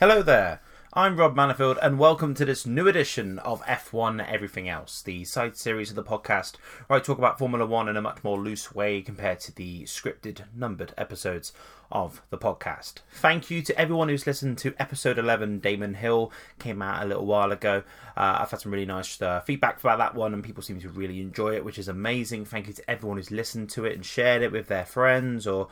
[0.00, 0.62] Hello there.
[0.94, 5.58] I'm Rob Manifield, and welcome to this new edition of F1 Everything Else, the side
[5.58, 8.74] series of the podcast where I talk about Formula One in a much more loose
[8.74, 11.52] way compared to the scripted, numbered episodes
[11.92, 13.00] of the podcast.
[13.12, 17.26] Thank you to everyone who's listened to episode 11, Damon Hill, came out a little
[17.26, 17.82] while ago.
[18.16, 20.88] Uh, I've had some really nice uh, feedback about that one, and people seem to
[20.88, 22.46] really enjoy it, which is amazing.
[22.46, 25.68] Thank you to everyone who's listened to it and shared it with their friends or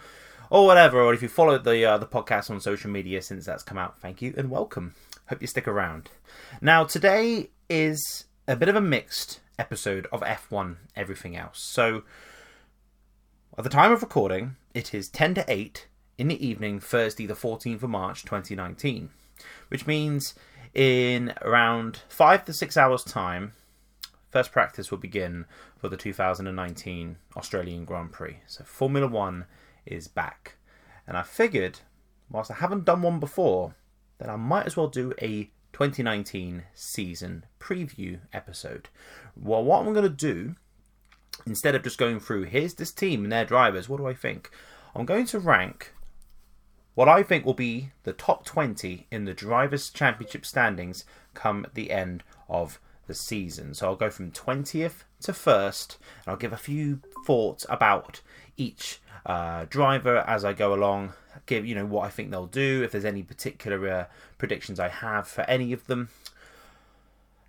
[0.50, 3.62] or whatever, or if you followed the uh, the podcast on social media since that's
[3.62, 4.94] come out, thank you and welcome.
[5.28, 6.10] Hope you stick around.
[6.60, 11.60] Now, today is a bit of a mixed episode of F1 Everything Else.
[11.60, 12.02] So,
[13.56, 15.86] at the time of recording, it is 10 to 8
[16.16, 19.10] in the evening, Thursday, the 14th of March 2019,
[19.68, 20.34] which means
[20.74, 23.52] in around 5 to 6 hours' time,
[24.30, 25.44] first practice will begin
[25.76, 28.38] for the 2019 Australian Grand Prix.
[28.46, 29.44] So, Formula One
[29.90, 30.56] is back.
[31.06, 31.80] And I figured,
[32.30, 33.74] whilst I haven't done one before,
[34.18, 38.88] that I might as well do a 2019 season preview episode.
[39.36, 40.54] Well, what I'm going to do,
[41.46, 44.50] instead of just going through here's this team and their drivers, what do I think?
[44.94, 45.92] I'm going to rank
[46.98, 51.92] what I think will be the top 20 in the Drivers' Championship standings come the
[51.92, 53.72] end of the season.
[53.72, 58.20] So I'll go from 20th to 1st, and I'll give a few thoughts about
[58.56, 61.12] each uh, driver as I go along.
[61.46, 62.82] Give you know what I think they'll do.
[62.82, 66.10] If there's any particular uh, predictions I have for any of them,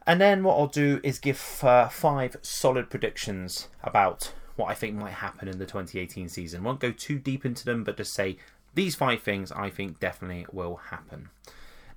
[0.05, 4.95] and then what I'll do is give uh, five solid predictions about what I think
[4.95, 6.63] might happen in the 2018 season.
[6.63, 8.37] Won't go too deep into them, but just say
[8.73, 11.29] these five things I think definitely will happen.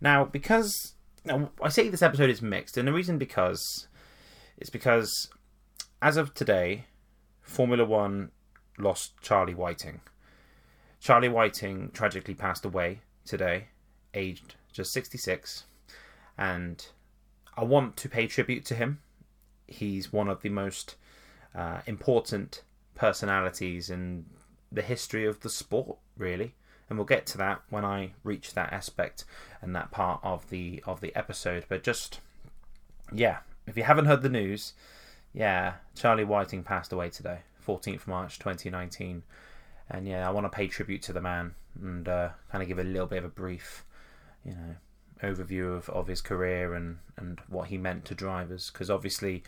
[0.01, 3.89] Now, because now I say this episode is mixed, and the reason because
[4.59, 5.31] it's because
[6.03, 6.87] as of today,
[7.41, 8.33] Formula One
[8.77, 10.01] lost Charlie Whiting.
[11.01, 13.69] Charlie Whiting tragically passed away today,
[14.13, 15.65] aged just 66,
[16.37, 16.85] and
[17.57, 19.01] I want to pay tribute to him.
[19.69, 20.97] He's one of the most
[21.55, 22.63] uh, important
[22.97, 24.27] personalities in
[24.73, 26.55] the history of the sport, really.
[26.91, 29.25] And we'll get to that when I reach that aspect
[29.63, 31.65] and that part of the of the episode.
[31.69, 32.21] But just
[33.15, 34.75] yeah, if you haven't heard the news,
[35.33, 37.41] yeah, Charlie Whiting passed away today.
[37.67, 39.23] 14th March 2019.
[39.91, 42.79] And yeah, I want to pay tribute to the man and uh, kind of give
[42.79, 43.85] a little bit of a brief,
[44.45, 44.77] you know,
[45.23, 48.71] overview of, of his career and, and what he meant to drivers.
[48.71, 49.43] Because obviously,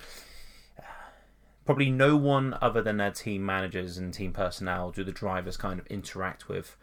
[1.65, 5.81] probably no one other than their team managers and team personnel do the drivers kind
[5.81, 6.77] of interact with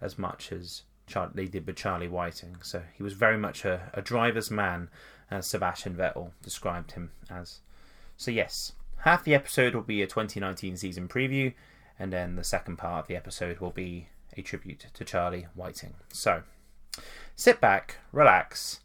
[0.00, 2.56] as much as Char- they did with Charlie Whiting.
[2.62, 4.90] So he was very much a, a driver's man,
[5.30, 7.60] as Sebastian Vettel described him as.
[8.18, 11.54] So, yes, half the episode will be a 2019 season preview,
[12.00, 15.94] and then the second part of the episode will be a tribute to Charlie Whiting.
[16.12, 16.42] So,
[17.36, 18.80] sit back, relax,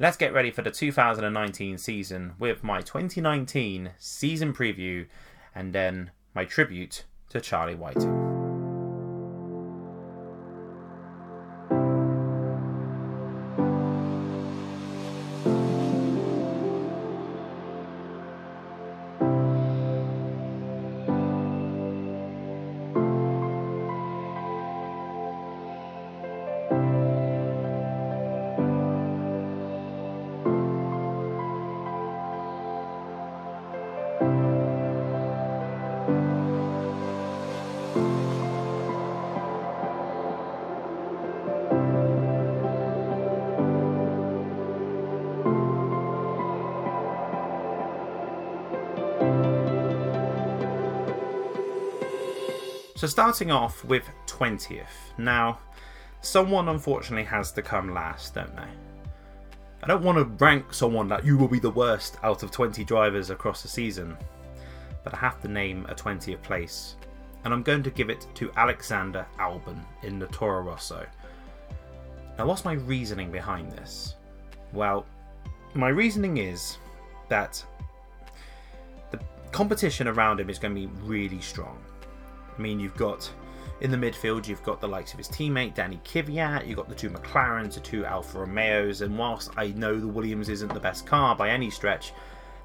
[0.00, 5.06] let's get ready for the 2019 season with my 2019 season preview
[5.54, 8.41] and then my tribute to Charlie Whiting.
[53.02, 54.84] So starting off with 20th.
[55.18, 55.58] Now,
[56.20, 58.62] someone unfortunately has to come last, don't they?
[59.82, 62.84] I don't want to rank someone that you will be the worst out of 20
[62.84, 64.16] drivers across the season,
[65.02, 66.94] but I have to name a 20th place,
[67.42, 71.04] and I'm going to give it to Alexander Albon in the Toro Rosso.
[72.38, 74.14] Now, what's my reasoning behind this?
[74.72, 75.06] Well,
[75.74, 76.78] my reasoning is
[77.28, 77.64] that
[79.10, 79.18] the
[79.50, 81.82] competition around him is going to be really strong.
[82.56, 83.30] I mean, you've got
[83.80, 86.94] in the midfield, you've got the likes of his teammate Danny Kvyat, you've got the
[86.94, 91.04] two McLarens, the two Alfa Romeos, and whilst I know the Williams isn't the best
[91.04, 92.12] car by any stretch,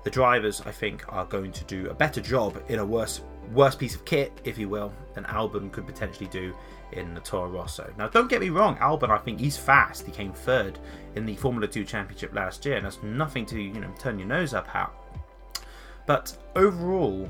[0.03, 3.21] the drivers I think are going to do a better job in a worse
[3.53, 6.53] worse piece of kit, if you will, than Albon could potentially do
[6.91, 7.91] in the Toro Rosso.
[7.97, 10.05] Now, don't get me wrong, Albon, I think he's fast.
[10.05, 10.79] He came third
[11.15, 14.27] in the Formula 2 Championship last year, and that's nothing to you know turn your
[14.27, 14.91] nose up at.
[16.05, 17.29] But overall,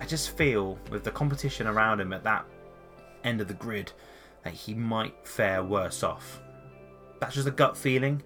[0.00, 2.44] I just feel with the competition around him at that
[3.24, 3.92] end of the grid
[4.44, 6.40] that he might fare worse off.
[7.18, 8.22] that's just a gut feeling.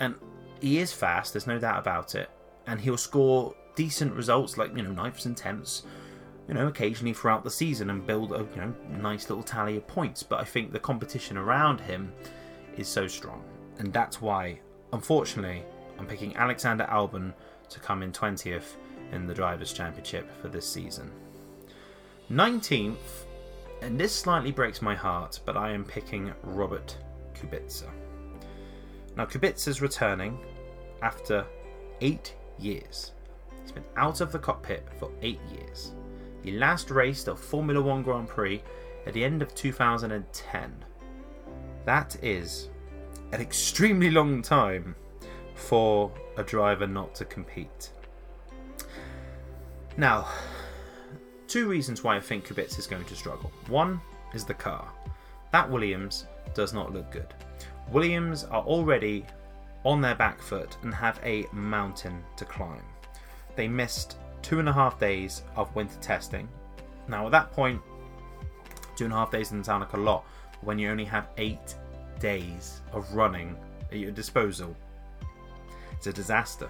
[0.00, 0.14] And
[0.60, 2.30] he is fast, there's no doubt about it.
[2.66, 5.84] And he'll score decent results like, you know, ninths and tenths,
[6.48, 9.86] you know, occasionally throughout the season and build a, you know, nice little tally of
[9.86, 10.22] points.
[10.22, 12.12] But I think the competition around him
[12.76, 13.44] is so strong.
[13.78, 14.60] And that's why,
[14.92, 15.64] unfortunately,
[15.98, 17.34] I'm picking Alexander Albon
[17.68, 18.76] to come in 20th
[19.12, 21.10] in the Drivers' Championship for this season.
[22.30, 23.24] 19th,
[23.82, 26.96] and this slightly breaks my heart, but I am picking Robert
[27.34, 27.88] Kubica.
[29.16, 30.38] Now, Kubica's returning
[31.02, 31.46] after
[32.00, 33.12] eight years.
[33.62, 35.92] He's been out of the cockpit for eight years.
[36.42, 38.62] He last raced a Formula One Grand Prix
[39.06, 40.84] at the end of 2010.
[41.84, 42.68] That is
[43.32, 44.94] an extremely long time
[45.54, 47.90] for a driver not to compete.
[49.98, 50.28] Now,
[51.48, 53.50] two reasons why I think Kubica is going to struggle.
[53.66, 54.00] One
[54.32, 54.88] is the car.
[55.50, 57.34] That Williams does not look good.
[57.90, 59.26] Williams are already
[59.84, 62.84] on their back foot and have a mountain to climb.
[63.56, 66.48] They missed two and a half days of winter testing.
[67.08, 67.82] Now, at that point,
[68.94, 70.24] two and a half days doesn't sound like a lot
[70.60, 71.74] when you only have eight
[72.20, 73.56] days of running
[73.90, 74.76] at your disposal.
[75.96, 76.68] It's a disaster.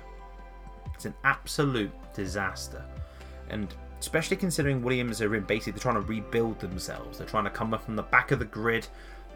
[0.94, 2.82] It's an absolute disaster.
[3.50, 7.18] And especially considering Williams are in basically trying to rebuild themselves.
[7.18, 8.86] They're trying to come up from the back of the grid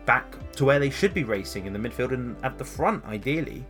[0.07, 3.65] back to where they should be racing in the midfield and at the front, ideally.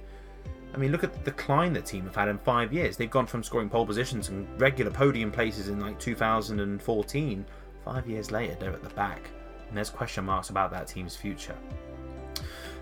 [0.75, 2.97] I mean, look at the decline the team have had in five years.
[2.97, 7.45] They've gone from scoring pole positions and regular podium places in like 2014.
[7.85, 9.31] Five years later, they're at the back.
[9.69, 11.57] And there's question marks about that team's future.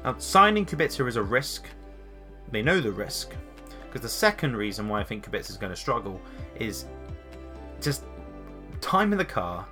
[0.04, 1.66] Now, signing Kubica is a risk.
[2.52, 3.34] They know the risk.
[3.82, 6.20] Because the second reason why I think Kubica is going to struggle
[6.56, 6.84] is
[7.80, 8.04] just
[8.80, 9.66] time in the car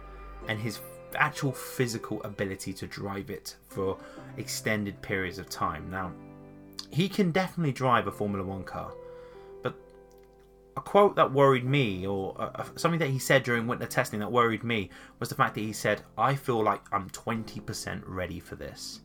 [0.49, 0.81] and his
[1.15, 3.99] actual physical ability to drive it for
[4.37, 5.91] extended periods of time.
[5.91, 6.13] Now,
[6.91, 8.93] he can definitely drive a Formula One car,
[9.63, 9.75] but
[10.77, 14.33] a quote that worried me, or uh, something that he said during winter testing that
[14.33, 18.57] worried me, was the fact that he said, I feel like I'm 20% ready for
[18.57, 19.01] this.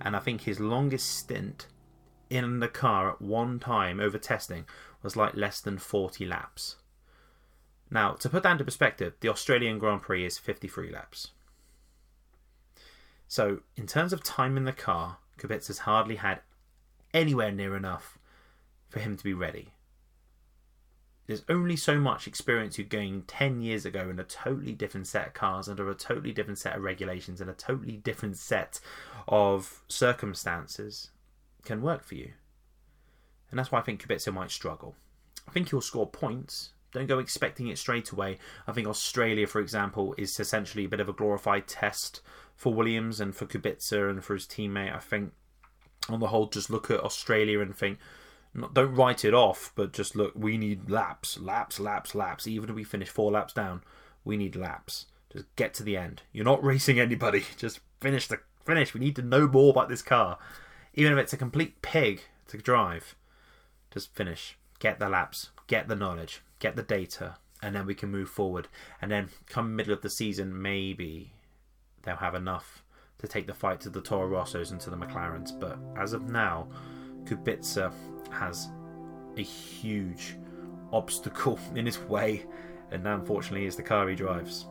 [0.00, 1.66] And I think his longest stint
[2.30, 4.64] in the car at one time over testing
[5.02, 6.76] was like less than 40 laps.
[7.90, 11.28] Now, to put that into perspective, the Australian Grand Prix is 53 laps.
[13.26, 16.40] So, in terms of time in the car, Kubica has hardly had
[17.14, 18.18] anywhere near enough
[18.88, 19.68] for him to be ready.
[21.26, 25.26] There's only so much experience you gained 10 years ago in a totally different set
[25.26, 28.80] of cars, under a totally different set of regulations, and a totally different set
[29.28, 31.10] of circumstances
[31.64, 32.32] can work for you.
[33.50, 34.96] And that's why I think Kubica might struggle.
[35.46, 36.70] I think he'll score points.
[36.92, 38.38] Don't go expecting it straight away.
[38.66, 42.22] I think Australia, for example, is essentially a bit of a glorified test
[42.56, 44.94] for Williams and for Kubica and for his teammate.
[44.94, 45.32] I think
[46.08, 47.98] on the whole, just look at Australia and think,
[48.72, 52.46] don't write it off, but just look, we need laps, laps, laps, laps.
[52.46, 53.82] Even if we finish four laps down,
[54.24, 55.06] we need laps.
[55.32, 56.22] Just get to the end.
[56.32, 57.44] You're not racing anybody.
[57.56, 58.94] Just finish the finish.
[58.94, 60.38] We need to know more about this car.
[60.94, 63.14] Even if it's a complete pig to drive,
[63.92, 64.56] just finish.
[64.78, 68.66] Get the laps, get the knowledge, get the data, and then we can move forward.
[69.00, 71.32] And then come middle of the season, maybe
[72.02, 72.82] they'll have enough
[73.18, 75.58] to take the fight to the Toro Rossos and to the McLarens.
[75.58, 76.68] But as of now,
[77.24, 77.92] Kubica
[78.32, 78.68] has
[79.36, 80.36] a huge
[80.92, 82.44] obstacle in his way,
[82.90, 84.66] and unfortunately is the car he drives.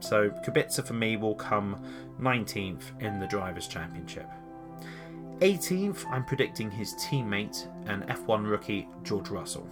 [0.00, 1.84] So Kubica for me will come
[2.20, 4.28] 19th in the Drivers' Championship.
[5.40, 9.68] 18th, I'm predicting his teammate and F1 rookie George Russell.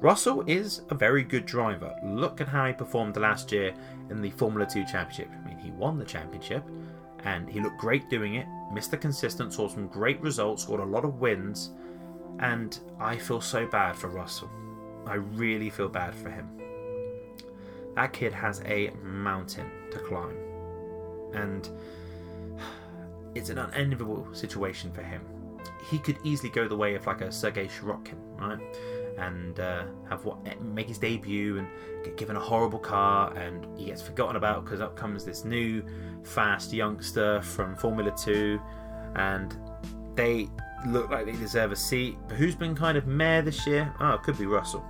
[0.00, 1.94] Russell is a very good driver.
[2.04, 3.74] Look at how he performed last year
[4.10, 5.30] in the Formula 2 Championship.
[5.32, 6.62] I mean, he won the championship
[7.24, 8.46] and he looked great doing it.
[8.72, 9.00] Mr.
[9.00, 11.70] Consistent, saw some great results, scored a lot of wins,
[12.40, 14.50] and I feel so bad for Russell.
[15.06, 16.48] I really feel bad for him.
[17.94, 20.36] That kid has a mountain to climb,
[21.32, 21.68] and
[23.34, 25.22] it's an unenviable situation for him.
[25.90, 28.60] He could easily go the way of like a Sergei Sirotkin, right?
[29.18, 31.68] And uh, have what make his debut and
[32.04, 35.82] get given a horrible car and he gets forgotten about because up comes this new
[36.22, 38.60] fast youngster from Formula 2
[39.16, 39.56] and
[40.14, 40.48] they
[40.86, 42.16] look like they deserve a seat.
[42.28, 43.92] But who's been kind of mayor this year?
[44.00, 44.84] Oh it could be Russell.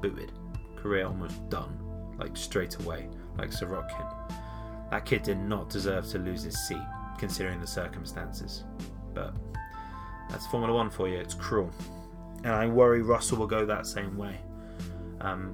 [0.00, 0.32] Booted.
[0.76, 1.78] Career almost done.
[2.18, 3.08] Like straight away.
[3.36, 4.30] Like Sirotkin.
[4.90, 6.82] that kid did not deserve to lose his seat
[7.18, 8.64] considering the circumstances.
[9.14, 9.34] But
[10.30, 11.18] that's Formula 1 for you.
[11.18, 11.70] It's cruel
[12.44, 14.38] and I worry Russell will go that same way.
[15.20, 15.52] Um,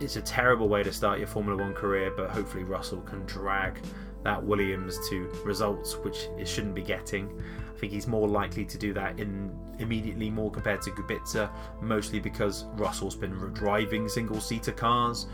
[0.00, 3.80] it's a terrible way to start your Formula One career, but hopefully Russell can drag
[4.24, 7.30] that Williams to results which it shouldn't be getting.
[7.74, 11.50] I think he's more likely to do that in immediately more compared to Kubica,
[11.80, 15.26] mostly because Russell's been driving single seater cars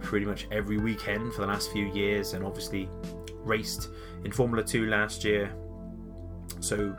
[0.00, 2.88] pretty much every weekend for the last few years and obviously
[3.42, 3.88] raced
[4.24, 5.52] in Formula 2 last year.
[6.60, 6.96] So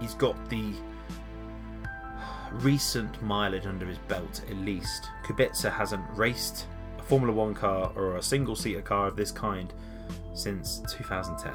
[0.00, 0.72] he's got the
[2.60, 5.08] recent mileage under his belt at least.
[5.24, 6.66] Kubica hasn't raced
[6.98, 9.72] a Formula 1 car or a single seater car of this kind
[10.34, 11.52] since 2010.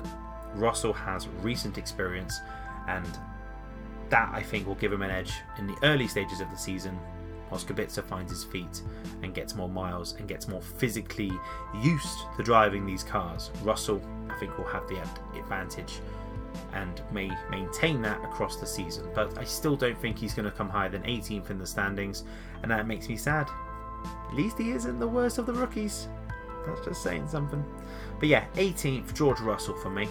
[0.56, 2.40] Russell has recent experience,
[2.88, 3.08] and
[4.10, 6.98] that I think will give him an edge in the early stages of the season,
[7.50, 8.82] whilst Kubica finds his feet
[9.24, 11.32] and gets more miles and gets more physically
[11.82, 13.52] used to driving these cars.
[13.64, 15.02] Russell, I think, will have the
[15.38, 16.00] advantage
[16.74, 20.56] and may maintain that across the season, but I still don't think he's going to
[20.56, 22.24] come higher than 18th in the standings,
[22.62, 23.48] and that makes me sad.
[24.30, 26.08] At least he isn't the worst of the rookies.
[26.66, 27.64] That's just saying something.
[28.20, 30.08] But yeah, 18th, George Russell for me.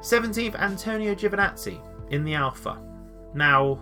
[0.00, 2.80] 17th, Antonio Giovinazzi in the Alfa.
[3.34, 3.80] Now,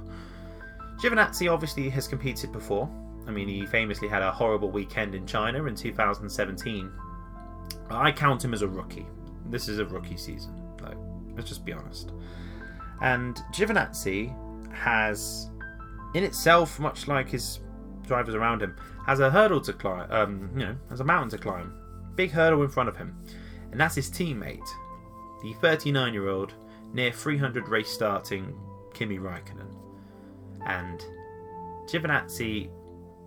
[1.01, 2.91] Giovinazzi obviously has competed before.
[3.27, 6.91] I mean, he famously had a horrible weekend in China in 2017.
[7.91, 9.07] I count him as a rookie.
[9.47, 10.53] This is a rookie season,
[11.39, 12.13] let's just be honest.
[13.01, 14.35] And Giovinazzi
[14.75, 15.51] has,
[16.15, 17.61] in itself, much like his
[18.07, 18.77] drivers around him,
[19.07, 21.73] has a hurdle to climb, um, you know, has a mountain to climb.
[22.17, 23.17] Big hurdle in front of him.
[23.71, 24.69] And that's his teammate,
[25.43, 26.55] the 39 year old,
[26.93, 28.59] near 300 race starting
[28.95, 29.75] Kimi Raikkonen.
[30.67, 31.05] And
[31.87, 32.71] Giovinazzi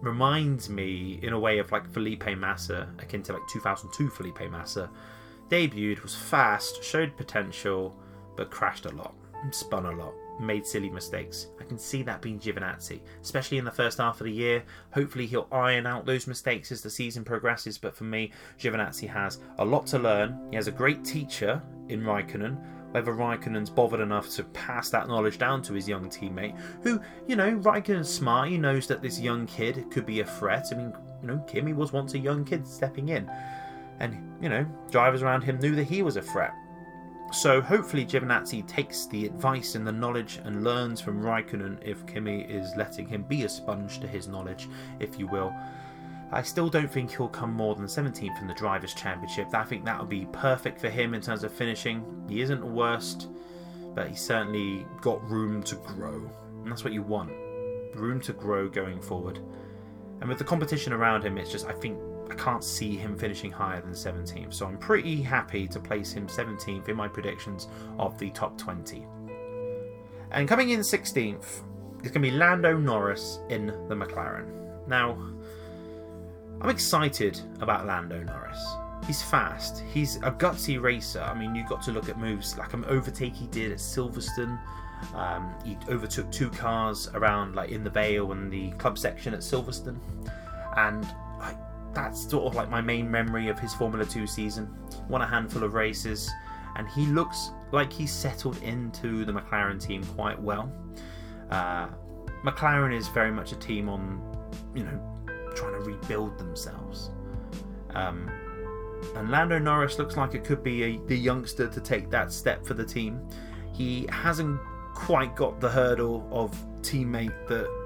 [0.01, 4.89] reminds me in a way of like Felipe Massa, akin to like 2002 Felipe Massa.
[5.50, 8.00] Debuted, was fast, showed potential,
[8.35, 9.13] but crashed a lot,
[9.51, 11.47] spun a lot, made silly mistakes.
[11.59, 14.63] I can see that being Giovinazzi, especially in the first half of the year.
[14.93, 17.77] Hopefully, he'll iron out those mistakes as the season progresses.
[17.77, 20.39] But for me, Giovinazzi has a lot to learn.
[20.50, 22.57] He has a great teacher in Raikkonen.
[22.91, 27.38] Whether Raikkonen's bothered enough to pass that knowledge down to his young teammate, who, you
[27.38, 28.50] know, Raikkonen's smart.
[28.50, 30.67] He knows that this young kid could be a threat.
[30.73, 33.31] I mean, you know, Kimi was once a young kid stepping in.
[34.00, 36.51] And, you know, drivers around him knew that he was a threat.
[37.31, 42.41] So hopefully Giovinazzi takes the advice and the knowledge and learns from Raikkonen if Kimi
[42.41, 44.67] is letting him be a sponge to his knowledge,
[45.00, 45.53] if you will.
[46.33, 49.47] I still don't think he'll come more than 17th in the Drivers' Championship.
[49.53, 52.05] I think that would be perfect for him in terms of finishing.
[52.27, 53.27] He isn't worst,
[53.95, 56.29] but he's certainly got room to grow.
[56.63, 57.31] And that's what you want
[57.95, 59.39] room to grow going forward.
[60.19, 61.97] And with the competition around him, it's just, I think
[62.31, 64.53] I can't see him finishing higher than 17th.
[64.53, 67.67] So I'm pretty happy to place him 17th in my predictions
[68.00, 69.05] of the top 20.
[70.31, 71.43] And coming in 16th
[72.03, 74.88] is going to be Lando Norris in the McLaren.
[74.88, 75.17] Now,
[76.61, 78.65] I'm excited about Lando Norris.
[79.05, 79.83] He's fast.
[79.93, 81.21] He's a gutsy racer.
[81.21, 84.57] I mean, you've got to look at moves like an overtake he did at Silverstone.
[85.15, 89.41] Um, he overtook two cars around, like in the Vale and the club section at
[89.41, 89.97] Silverstone,
[90.77, 91.05] and
[91.93, 94.69] that's sort of like my main memory of his Formula 2 season.
[95.10, 96.29] Won a handful of races,
[96.75, 100.71] and he looks like he's settled into the McLaren team quite well.
[101.50, 101.88] Uh,
[102.43, 104.21] McLaren is very much a team on,
[104.74, 105.00] you know,
[105.55, 107.12] trying to rebuild themselves.
[107.93, 108.29] Um,
[109.15, 112.65] and Lando Norris looks like it could be a, the youngster to take that step
[112.65, 113.19] for the team.
[113.74, 114.60] He hasn't
[114.93, 117.80] quite got the hurdle of teammate that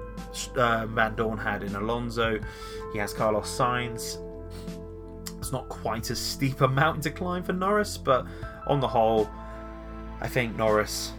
[0.56, 2.38] uh, Vandoorne had in Alonso.
[2.92, 4.22] He has Carlos Sainz.
[5.38, 8.26] It's not quite as steep a mountain to climb for Norris, but
[8.66, 9.28] on the whole,
[10.20, 11.12] I think Norris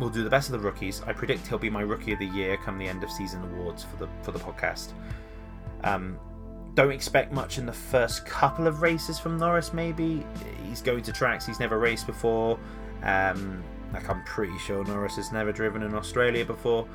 [0.00, 1.02] will do the best of the rookies.
[1.06, 3.84] I predict he'll be my rookie of the year come the end of season awards
[3.84, 4.92] for the for the podcast.
[5.84, 6.18] Um,
[6.74, 9.72] don't expect much in the first couple of races from Norris.
[9.72, 10.26] Maybe
[10.66, 12.58] he's going to tracks he's never raced before.
[13.02, 13.62] Um,
[13.92, 16.88] like I'm pretty sure Norris has never driven in Australia before.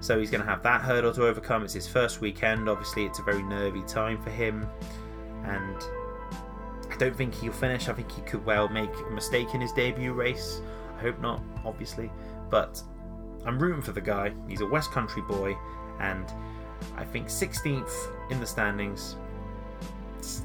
[0.00, 1.62] So he's going to have that hurdle to overcome.
[1.62, 2.68] It's his first weekend.
[2.68, 4.66] Obviously, it's a very nervy time for him.
[5.44, 5.76] And
[6.90, 7.88] I don't think he'll finish.
[7.88, 10.62] I think he could well make a mistake in his debut race.
[10.96, 12.10] I hope not, obviously.
[12.48, 12.82] But
[13.44, 14.32] I'm rooting for the guy.
[14.48, 15.56] He's a West Country boy.
[16.00, 16.26] And
[16.96, 19.16] I think 16th in the standings,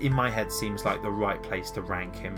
[0.02, 2.36] in my head, seems like the right place to rank him.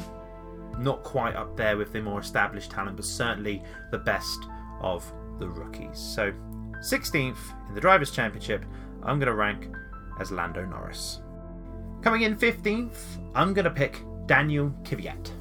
[0.77, 4.45] Not quite up there with the more established talent, but certainly the best
[4.81, 5.97] of the rookies.
[5.97, 6.31] So
[6.81, 8.63] 16th in the Drivers' Championship,
[9.03, 9.69] I'm going to rank
[10.19, 11.21] as Lando Norris.
[12.01, 12.97] Coming in 15th,
[13.35, 15.31] I'm going to pick Daniel Kvyat.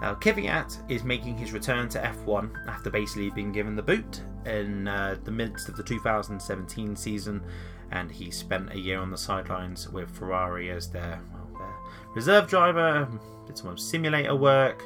[0.00, 4.86] Now, Kvyat is making his return to F1 after basically being given the boot in
[4.86, 7.42] uh, the midst of the 2017 season,
[7.90, 12.48] and he spent a year on the sidelines with Ferrari as their, well, their reserve
[12.48, 13.08] driver,
[13.46, 14.82] did some simulator work,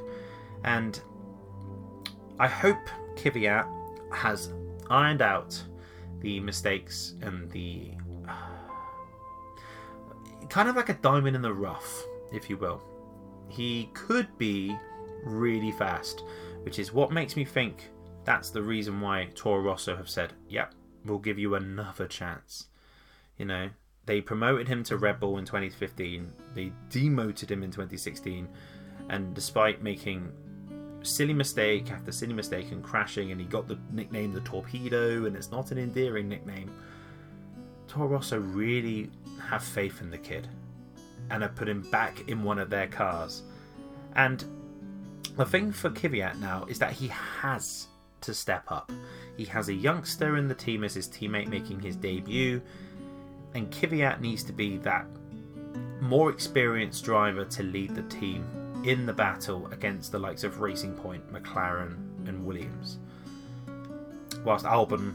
[0.64, 1.00] and
[2.38, 2.78] I hope
[3.16, 3.68] Kvyat
[4.12, 4.52] has
[4.92, 5.60] ironed out
[6.20, 7.92] the mistakes and the
[8.28, 8.52] uh,
[10.48, 12.80] kind of like a diamond in the rough, if you will.
[13.48, 14.76] He could be
[15.24, 16.22] really fast,
[16.62, 17.90] which is what makes me think
[18.24, 22.68] that's the reason why Toro Rosso have said, "Yep, we'll give you another chance."
[23.36, 23.70] You know,
[24.06, 26.32] they promoted him to Red Bull in 2015.
[26.54, 28.48] They demoted him in 2016,
[29.08, 30.32] and despite making
[31.02, 35.36] silly mistake after silly mistake and crashing, and he got the nickname the Torpedo, and
[35.36, 36.70] it's not an endearing nickname.
[37.88, 40.48] Toro Rosso really have faith in the kid
[41.30, 43.42] and have put him back in one of their cars.
[44.16, 44.44] And
[45.36, 47.88] the thing for Kvyat now is that he has
[48.22, 48.92] to step up.
[49.36, 52.62] He has a youngster in the team as his teammate making his debut,
[53.54, 55.06] and Kvyat needs to be that
[56.00, 58.44] more experienced driver to lead the team
[58.84, 61.96] in the battle against the likes of Racing Point, McLaren,
[62.26, 62.98] and Williams.
[64.44, 65.14] Whilst Albon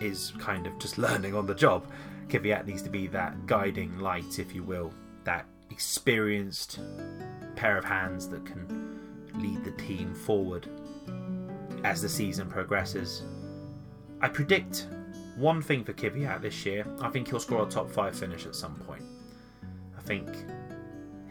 [0.00, 1.86] is kind of just learning on the job,
[2.28, 4.92] Kvyat needs to be that guiding light, if you will,
[5.24, 6.80] that experienced
[7.56, 9.00] pair of hands that can
[9.34, 10.68] lead the team forward
[11.84, 13.22] as the season progresses.
[14.20, 14.86] I predict
[15.36, 16.86] one thing for Kvyat this year.
[17.00, 19.02] I think he'll score a top five finish at some point.
[19.98, 20.28] I think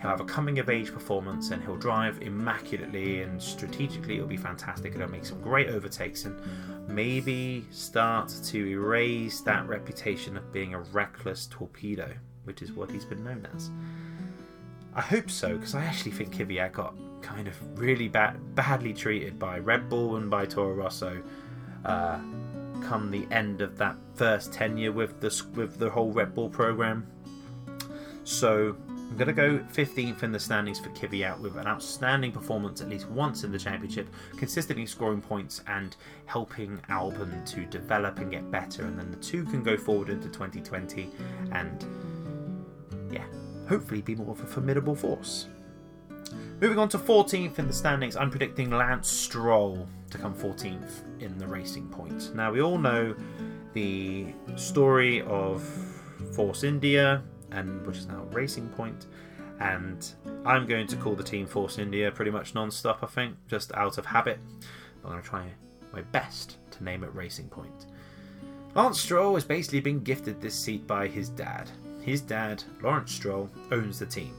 [0.02, 4.38] he'll have a coming of age performance and he'll drive immaculately and strategically it'll be
[4.38, 6.40] fantastic and he'll make some great overtakes and
[6.88, 12.12] maybe start to erase that reputation of being a reckless torpedo,
[12.46, 13.70] which is what he's been known as.
[14.96, 19.38] I hope so because I actually think Kvyat got kind of really bad, badly treated
[19.38, 21.22] by Red Bull and by Toro Rosso.
[21.86, 22.20] Uh,
[22.82, 27.06] come the end of that first tenure with the with the whole Red Bull program.
[28.24, 28.76] So
[29.10, 32.90] I'm going to go 15th in the standings for Kvyat with an outstanding performance at
[32.90, 38.50] least once in the championship, consistently scoring points and helping Albon to develop and get
[38.52, 38.84] better.
[38.84, 41.10] And then the two can go forward into 2020
[41.52, 41.86] and,
[43.12, 43.26] yeah,
[43.68, 45.48] hopefully be more of a formidable force.
[46.62, 51.38] Moving on to 14th in the standings, I'm predicting Lance Stroll to come 14th in
[51.40, 52.36] the Racing Point.
[52.36, 53.16] Now, we all know
[53.74, 55.64] the story of
[56.36, 59.08] Force India, and which is now Racing Point,
[59.60, 60.10] and
[60.46, 63.00] I'm going to call the team Force India pretty much non-stop.
[63.04, 64.40] I think, just out of habit.
[65.04, 65.46] I'm going to try
[65.92, 67.88] my best to name it Racing Point.
[68.76, 71.70] Lance Stroll has basically been gifted this seat by his dad.
[72.02, 74.34] His dad, Lawrence Stroll, owns the team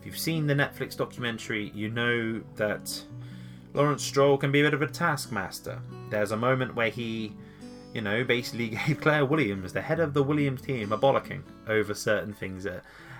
[0.00, 3.02] If you've seen the Netflix documentary, you know that
[3.74, 5.78] Lawrence Stroll can be a bit of a taskmaster.
[6.10, 7.34] There's a moment where he,
[7.92, 11.94] you know, basically gave Claire Williams, the head of the Williams team, a bollocking over
[11.94, 12.66] certain things.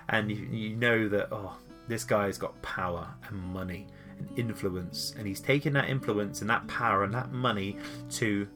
[0.09, 1.57] and you, you know that, oh,
[1.87, 6.67] this guy's got power and money and influence, and he's taken that influence and that
[6.67, 7.77] power and that money
[8.09, 8.47] to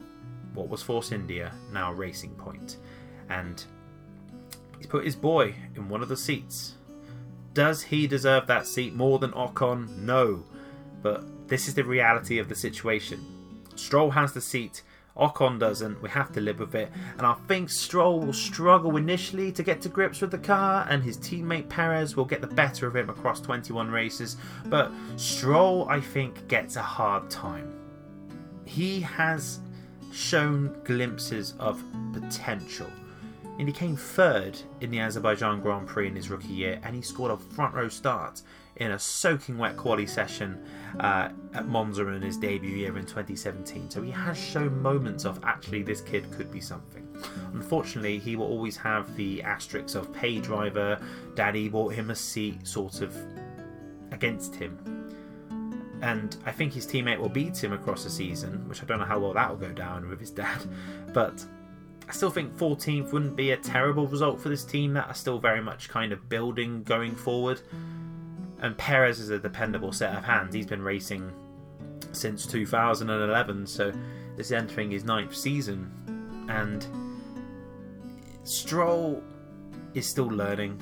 [0.54, 2.38] what was Force India, now Racing
[3.30, 3.64] And
[4.76, 6.74] he's put his boy in one of the seats
[7.54, 9.98] does he deserve that seat more than Ocon?
[9.98, 10.44] No.
[11.02, 13.64] But this is the reality of the situation.
[13.74, 14.82] Stroll has the seat,
[15.16, 16.02] Ocon doesn't.
[16.02, 16.90] We have to live with it.
[17.18, 21.02] And I think Stroll will struggle initially to get to grips with the car, and
[21.02, 24.36] his teammate Perez will get the better of him across 21 races.
[24.66, 27.72] But Stroll, I think, gets a hard time.
[28.64, 29.60] He has
[30.12, 32.88] shown glimpses of potential
[33.58, 37.02] and he came third in the Azerbaijan Grand Prix in his rookie year, and he
[37.02, 38.42] scored a front row start
[38.76, 40.64] in a soaking wet quali session
[41.00, 43.90] uh, at Monza in his debut year in 2017.
[43.90, 47.06] So he has shown moments of actually this kid could be something.
[47.52, 51.00] Unfortunately, he will always have the asterisks of pay driver,
[51.34, 53.14] daddy bought him a seat sort of
[54.10, 54.78] against him.
[56.00, 59.04] And I think his teammate will beat him across the season, which I don't know
[59.04, 60.62] how well that will go down with his dad.
[61.12, 61.44] But
[62.08, 65.38] I still think 14th wouldn't be a terrible result for this team that are still
[65.38, 67.60] very much kind of building going forward.
[68.62, 70.54] And Perez is a dependable set of hands.
[70.54, 71.30] He's been racing
[72.12, 73.92] since 2011, so
[74.36, 75.90] this is entering his ninth season.
[76.48, 76.86] And
[78.44, 79.22] Stroll
[79.94, 80.80] is still learning.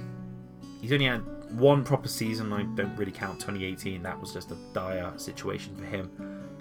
[0.80, 1.22] He's only had
[1.58, 2.52] one proper season.
[2.52, 4.02] I don't really count 2018.
[4.02, 6.10] That was just a dire situation for him.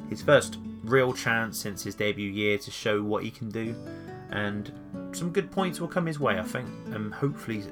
[0.09, 3.75] His first real chance since his debut year to show what he can do
[4.31, 4.71] and
[5.11, 7.63] some good points will come his way, I think, and hopefully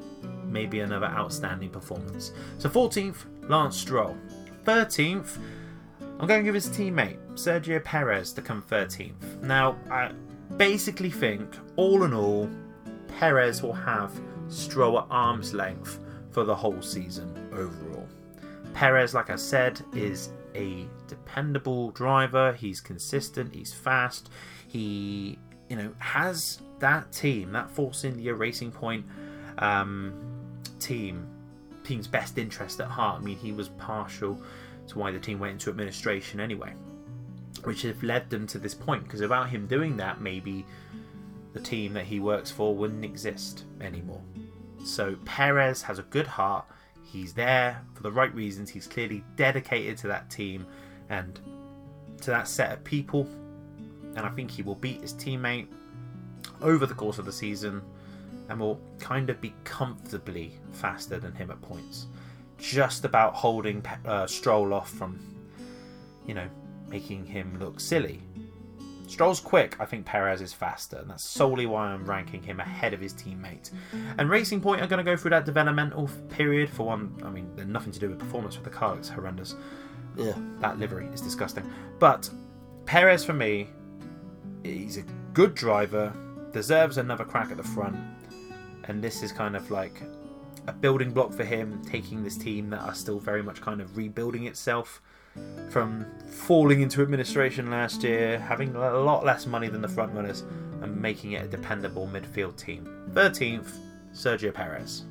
[0.47, 2.31] maybe another outstanding performance.
[2.57, 4.17] So 14th, Lance Stroll.
[4.65, 5.37] 13th,
[6.19, 9.41] I'm going to give his teammate Sergio Perez to come 13th.
[9.41, 10.11] Now, I
[10.57, 12.49] basically think, all in all,
[13.19, 14.11] Perez will have
[14.49, 15.99] Stroll at arm's length
[16.31, 18.07] for the whole season overall.
[18.73, 22.53] Perez, like I said, is a dependable driver.
[22.53, 24.29] He's consistent, he's fast,
[24.67, 25.37] he
[25.69, 29.05] you know has that team, that Force India Racing Point
[29.57, 30.13] um,
[30.79, 31.27] team,
[31.83, 33.21] team's best interest at heart.
[33.21, 34.39] I mean, he was partial
[34.87, 36.73] to why the team went into administration anyway,
[37.63, 39.03] which have led them to this point.
[39.03, 40.65] Because without him doing that, maybe
[41.53, 44.21] the team that he works for wouldn't exist anymore.
[44.83, 46.65] So Perez has a good heart.
[47.03, 48.69] He's there for the right reasons.
[48.69, 50.65] He's clearly dedicated to that team
[51.09, 51.39] and
[52.21, 53.27] to that set of people.
[54.15, 55.67] And I think he will beat his teammate
[56.61, 57.81] over the course of the season
[58.49, 62.07] and will kind of be comfortably faster than him at points.
[62.57, 65.19] Just about holding uh, Stroll off from,
[66.25, 66.47] you know,
[66.87, 68.21] making him look silly.
[69.07, 72.93] Stroll's quick, I think Perez is faster, and that's solely why I'm ranking him ahead
[72.93, 73.71] of his teammate.
[74.17, 76.69] And Racing Point are going to go through that developmental period.
[76.69, 79.55] For one, I mean, they're nothing to do with performance with the car, it's horrendous.
[80.17, 80.33] Yeah.
[80.59, 81.71] that livery is disgusting.
[81.99, 82.29] But
[82.85, 83.69] Perez, for me,
[84.63, 86.11] he's a good driver,
[86.51, 87.95] deserves another crack at the front,
[88.87, 90.01] and this is kind of like
[90.67, 93.95] a building block for him, taking this team that are still very much kind of
[93.95, 95.01] rebuilding itself
[95.69, 100.43] from falling into administration last year, having a lot less money than the front runners,
[100.81, 102.87] and making it a dependable midfield team.
[103.13, 103.77] 13th,
[104.13, 105.05] Sergio Perez.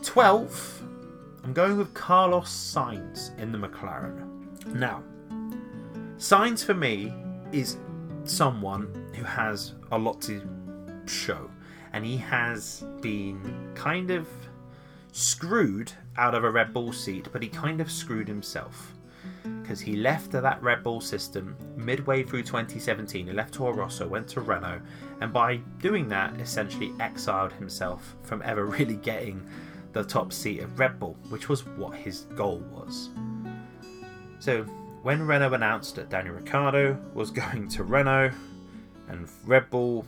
[0.00, 0.82] 12th,
[1.42, 4.66] I'm going with Carlos Sainz in the McLaren.
[4.74, 5.02] Now,
[6.18, 7.12] Sainz for me
[7.52, 7.78] is
[8.24, 10.42] someone who has a lot to
[11.06, 11.48] show,
[11.92, 14.28] and he has been kind of
[15.12, 18.92] screwed out of a Red Bull seat, but he kind of screwed himself
[19.62, 23.26] because he left that Red Bull system midway through 2017.
[23.26, 24.80] He left Toro Rosso, went to Renault,
[25.20, 29.46] and by doing that, essentially exiled himself from ever really getting
[29.92, 33.10] the top seat of Red Bull, which was what his goal was.
[34.38, 34.62] So,
[35.02, 38.32] when Renault announced that Daniel Ricciardo was going to Renault,
[39.08, 40.04] and Red Bull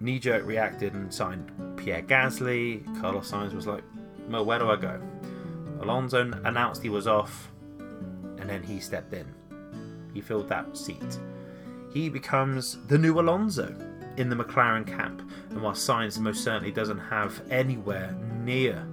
[0.00, 3.84] knee jerk reacted and signed Pierre Gasly, Carlos Sainz was like,
[4.28, 5.00] Well, where do I go?
[5.80, 7.50] Alonso announced he was off
[8.38, 9.26] and then he stepped in.
[10.14, 11.18] He filled that seat.
[11.92, 13.74] He becomes the new Alonso
[14.16, 18.86] in the McLaren camp, and while Sainz most certainly doesn't have anywhere near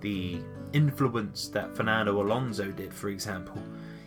[0.00, 0.40] the
[0.72, 3.62] influence that Fernando Alonso did, for example,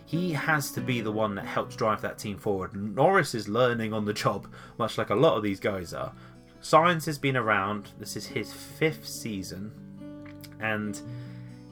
[0.05, 2.75] he has to be the one that helps drive that team forward.
[2.75, 6.13] Norris is learning on the job, much like a lot of these guys are.
[6.65, 9.71] Sainz has been around, this is his fifth season,
[10.59, 10.99] and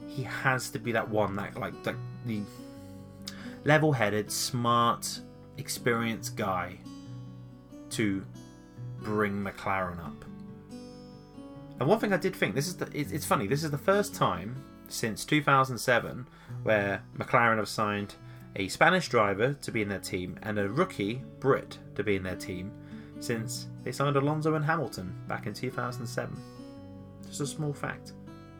[0.06, 1.96] he has to be that one that, like, the
[3.64, 5.18] level headed, smart,
[5.58, 6.78] experienced guy
[7.90, 8.24] to
[9.00, 10.24] bring McLaren up.
[11.80, 13.48] And one thing I did think this is the, it's funny.
[13.48, 16.28] This is the first time since 2007
[16.62, 18.14] where McLaren have signed
[18.54, 22.22] a Spanish driver to be in their team and a rookie Brit to be in
[22.22, 22.70] their team
[23.20, 26.36] since they signed Alonso and Hamilton back in 2007.
[27.26, 28.12] Just a small fact.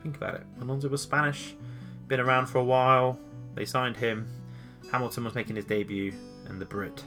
[0.03, 0.47] Think about it.
[0.61, 1.55] Alonso was Spanish,
[2.09, 3.19] been around for a while.
[3.55, 4.27] They signed him.
[4.91, 6.13] Hamilton was making his debut,
[6.47, 7.03] and the Brit,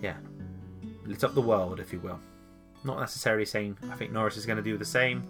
[0.00, 0.16] yeah,
[1.04, 2.20] lit up the world, if you will.
[2.84, 5.26] Not necessarily saying I think Norris is going to do the same.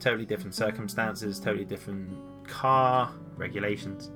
[0.00, 2.10] Totally different circumstances, totally different
[2.46, 4.10] car regulations.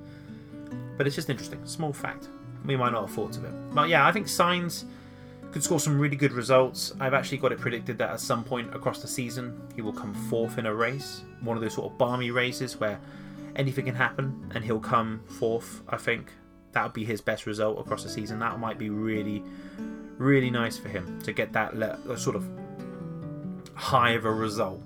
[0.97, 1.65] But it's just interesting.
[1.65, 2.29] Small fact.
[2.65, 3.53] We might not have thought of it.
[3.73, 4.85] But yeah, I think Sainz
[5.51, 6.93] could score some really good results.
[6.99, 10.13] I've actually got it predicted that at some point across the season he will come
[10.13, 11.23] fourth in a race.
[11.41, 12.99] One of those sort of balmy races where
[13.55, 16.31] anything can happen and he'll come fourth, I think
[16.71, 18.39] that would be his best result across the season.
[18.39, 19.43] That might be really,
[20.17, 22.47] really nice for him to get that le- sort of
[23.73, 24.81] high of a result.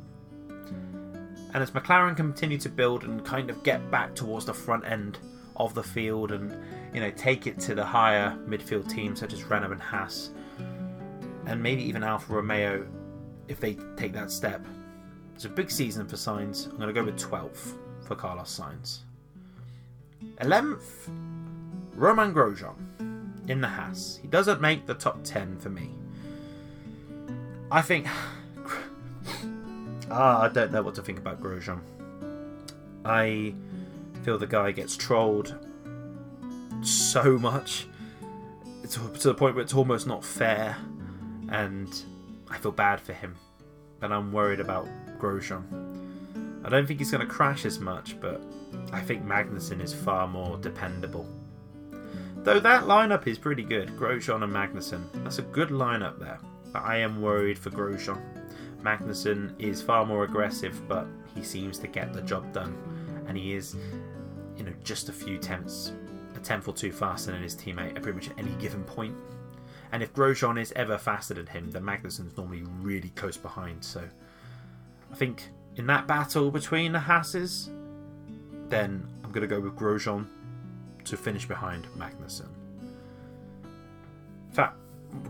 [1.54, 5.20] And as McLaren continue to build and kind of get back towards the front end
[5.56, 6.54] of the field and
[6.94, 10.32] you know take it to the higher midfield teams such as Renault and Haas,
[11.46, 12.88] and maybe even Alfa Romeo,
[13.48, 14.66] if they take that step,
[15.36, 16.70] it's a big season for Sainz.
[16.70, 19.00] I'm going to go with 12th for Carlos Sainz.
[20.38, 21.10] 11th
[21.96, 24.20] Romain Grosjean in the Haas.
[24.22, 25.90] He doesn't make the top 10 for me.
[27.72, 28.08] I think.
[30.10, 31.82] ah, I don't know what to think about Grosjean.
[33.04, 33.54] I
[34.24, 35.56] feel the guy gets trolled
[36.82, 37.88] so much
[38.86, 40.78] it's to the point where it's almost not fair,
[41.50, 42.04] and
[42.50, 43.36] I feel bad for him.
[44.02, 44.88] And I'm worried about
[45.20, 45.64] Grosjean.
[46.64, 48.42] I don't think he's going to crash as much, but
[48.92, 51.28] I think Magnussen is far more dependable.
[52.38, 55.04] Though that lineup is pretty good, Grosjean and Magnussen.
[55.24, 56.40] That's a good lineup there.
[56.72, 58.22] But I am worried for Grosjean.
[58.82, 62.76] Magnussen is far more aggressive, but he seems to get the job done.
[63.28, 63.76] and he is,
[64.56, 65.92] you know, just a few tenths,
[66.36, 69.16] a tenth or two faster than his teammate at pretty much any given point.
[69.96, 73.82] And if Grosjean is ever faster than him, then Magnussen's normally really close behind.
[73.82, 74.02] So
[75.10, 77.70] I think in that battle between the Hasses,
[78.68, 80.28] then I'm going to go with Grosjean
[81.06, 82.50] to finish behind Magnussen.
[84.50, 84.76] In fact,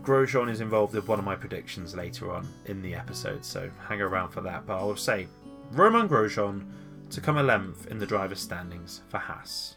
[0.02, 4.00] Grosjean is involved with one of my predictions later on in the episode, so hang
[4.00, 4.66] around for that.
[4.66, 5.28] But I will say
[5.70, 6.66] Romain Grosjean
[7.10, 9.76] to come 11th in the driver's standings for Haas.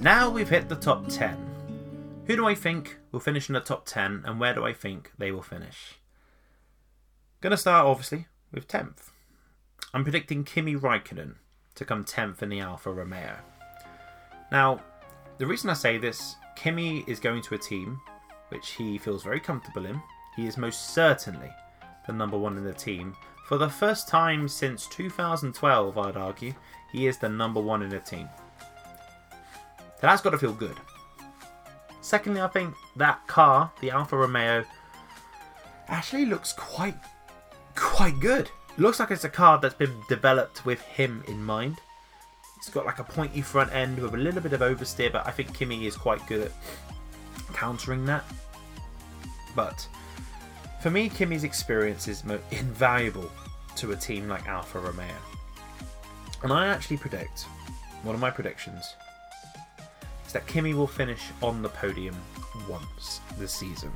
[0.00, 1.36] Now we've hit the top 10.
[2.26, 5.10] Who do I think will finish in the top 10 and where do I think
[5.18, 5.98] they will finish?
[7.40, 9.10] Gonna start obviously with 10th.
[9.92, 11.34] I'm predicting Kimi Raikkonen
[11.74, 13.38] to come 10th in the Alfa Romeo.
[14.52, 14.80] Now,
[15.38, 18.00] the reason I say this, Kimi is going to a team
[18.50, 20.00] which he feels very comfortable in.
[20.36, 21.50] He is most certainly
[22.06, 23.16] the number one in the team.
[23.46, 26.54] For the first time since 2012, I'd argue,
[26.92, 28.28] he is the number one in the team.
[30.00, 30.76] That's got to feel good.
[32.00, 34.64] Secondly, I think that car, the Alfa Romeo,
[35.88, 36.94] actually looks quite
[37.74, 38.50] quite good.
[38.76, 41.78] It looks like it's a car that's been developed with him in mind.
[42.56, 45.30] It's got like a pointy front end with a little bit of oversteer, but I
[45.30, 46.52] think Kimi is quite good at
[47.54, 48.24] countering that.
[49.54, 49.86] But
[50.80, 53.30] for me, Kimi's experience is invaluable
[53.76, 55.06] to a team like Alfa Romeo.
[56.42, 57.42] And I actually predict,
[58.02, 58.94] one of my predictions,
[60.28, 62.14] is that Kimi will finish on the podium
[62.68, 63.90] once this season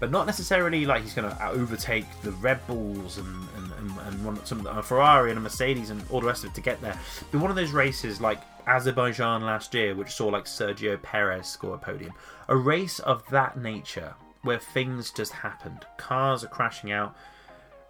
[0.00, 3.72] but not necessarily like he's going to uh, overtake the Red Bulls and and,
[4.06, 6.54] and, and some a uh, Ferrari and a Mercedes and all the rest of it
[6.54, 6.98] to get there.
[7.30, 11.74] But one of those races like Azerbaijan last year, which saw like Sergio Perez score
[11.74, 12.12] a podium.
[12.48, 15.84] A race of that nature where things just happened.
[15.96, 17.16] Cars are crashing out,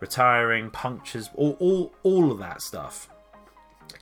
[0.00, 3.10] retiring, punctures, all all, all of that stuff.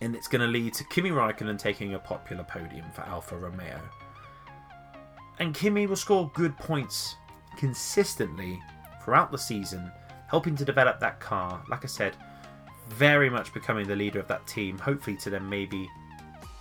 [0.00, 3.80] And it's going to lead to Kimi Raikkonen taking a popular podium for Alfa Romeo.
[5.38, 7.16] And Kimi will score good points
[7.56, 8.60] consistently
[9.04, 9.90] throughout the season,
[10.28, 11.62] helping to develop that car.
[11.68, 12.16] Like I said,
[12.88, 14.78] very much becoming the leader of that team.
[14.78, 15.88] Hopefully, to then maybe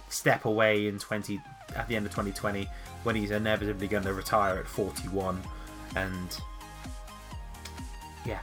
[0.09, 1.41] step away in 20
[1.75, 2.67] at the end of 2020
[3.03, 5.41] when he's inevitably going to retire at 41
[5.95, 6.39] and
[8.25, 8.39] yeah,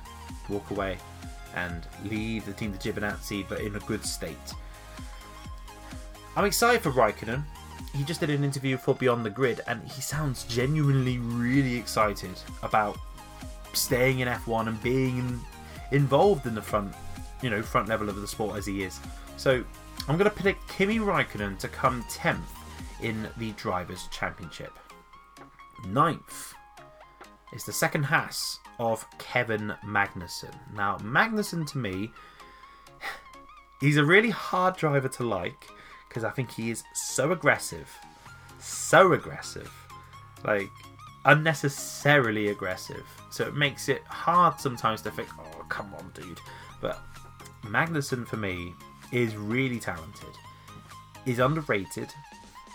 [0.49, 0.99] walk away
[1.55, 4.37] and leave the team to Giovinazzi, but in a good state.
[6.37, 7.45] I'm excited for Raikkonen
[7.95, 12.38] he just did an interview for Beyond the Grid, and he sounds genuinely really excited
[12.62, 12.99] about
[13.75, 15.40] staying in F1 and being
[15.90, 16.95] involved in the front,
[17.42, 18.99] you know, front level of the sport as he is.
[19.37, 19.62] So
[20.09, 22.38] I'm going to predict Kimi Raikkonen to come 10th
[23.03, 24.73] in the Drivers' Championship.
[25.87, 26.55] Ninth
[27.53, 30.55] is the second Haas of Kevin Magnussen.
[30.75, 32.11] Now, Magnussen to me,
[33.81, 35.68] he's a really hard driver to like
[36.12, 37.88] because I think he is so aggressive,
[38.59, 39.72] so aggressive,
[40.44, 40.68] like
[41.25, 43.07] unnecessarily aggressive.
[43.31, 46.38] So it makes it hard sometimes to think, oh, come on, dude.
[46.83, 47.01] But
[47.62, 48.75] Magnussen for me
[49.11, 50.29] is really talented.
[51.25, 52.12] He's underrated.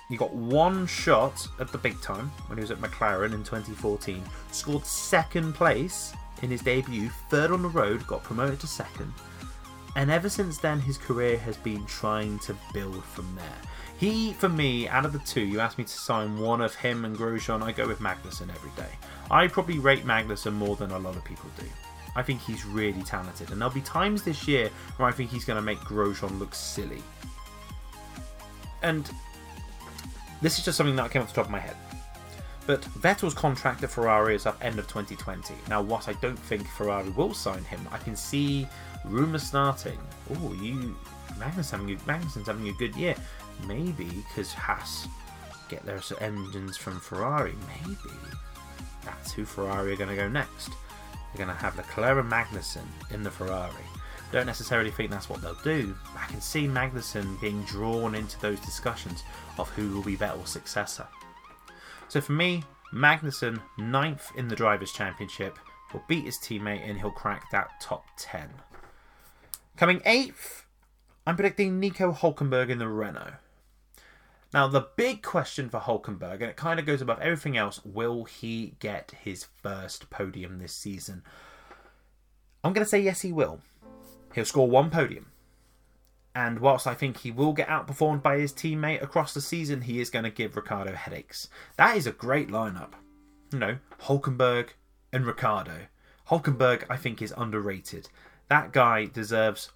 [0.10, 4.23] He got one shot at the big time when he was at McLaren in 2014.
[4.52, 9.13] Scored second place in his debut, third on the road, got promoted to second
[9.97, 13.45] and ever since then his career has been trying to build from there.
[13.97, 17.03] He, for me, out of the two, you asked me to sign one of him
[17.03, 18.91] and Grosjean, I go with Magnussen every day.
[19.31, 21.65] I probably rate Magnussen more than a lot of people do.
[22.15, 25.45] I think he's really talented, and there'll be times this year where I think he's
[25.45, 27.01] going to make Grosjean look silly.
[28.83, 29.10] And
[30.43, 31.75] this is just something that came off the top of my head.
[32.67, 35.55] But Vettel's contract at Ferrari is up end of 2020.
[35.69, 38.67] Now, what I don't think Ferrari will sign him, I can see
[39.08, 40.00] rumours starting.
[40.36, 40.96] Oh, you
[41.39, 43.15] Magnus having a, Magnussen's having a good year.
[43.67, 45.08] Maybe because Haas
[45.70, 47.56] get their engines from Ferrari.
[47.67, 47.98] Maybe
[49.04, 50.70] that's who Ferrari are going to go next.
[50.70, 53.74] They're going to have Leclerc and Magnussen in the Ferrari.
[54.32, 55.96] Don't necessarily think that's what they'll do.
[56.17, 59.24] I can see Magnussen being drawn into those discussions
[59.58, 61.08] of who will be Vettel's successor.
[62.10, 65.58] So for me, Magnussen, ninth in the Drivers' Championship,
[65.93, 68.50] will beat his teammate and he'll crack that top 10.
[69.77, 70.65] Coming eighth,
[71.27, 73.33] I'm predicting Nico Hulkenberg in the Renault.
[74.51, 78.23] Now, the big question for Hulkenberg, and it kind of goes above everything else, will
[78.23, 81.21] he get his first podium this season?
[82.63, 83.61] I'm going to say yes, he will.
[84.33, 85.27] He'll score one podium.
[86.33, 90.01] And whilst I think he will get outperformed by his teammate across the season, he
[90.01, 91.49] is going to give Ricciardo headaches.
[91.75, 92.93] That is a great lineup.
[93.51, 94.69] You know, Hulkenberg
[95.13, 95.81] and Ricciardo.
[96.29, 98.09] Hulkenberg, I think, is underrated.
[98.49, 99.71] That guy deserves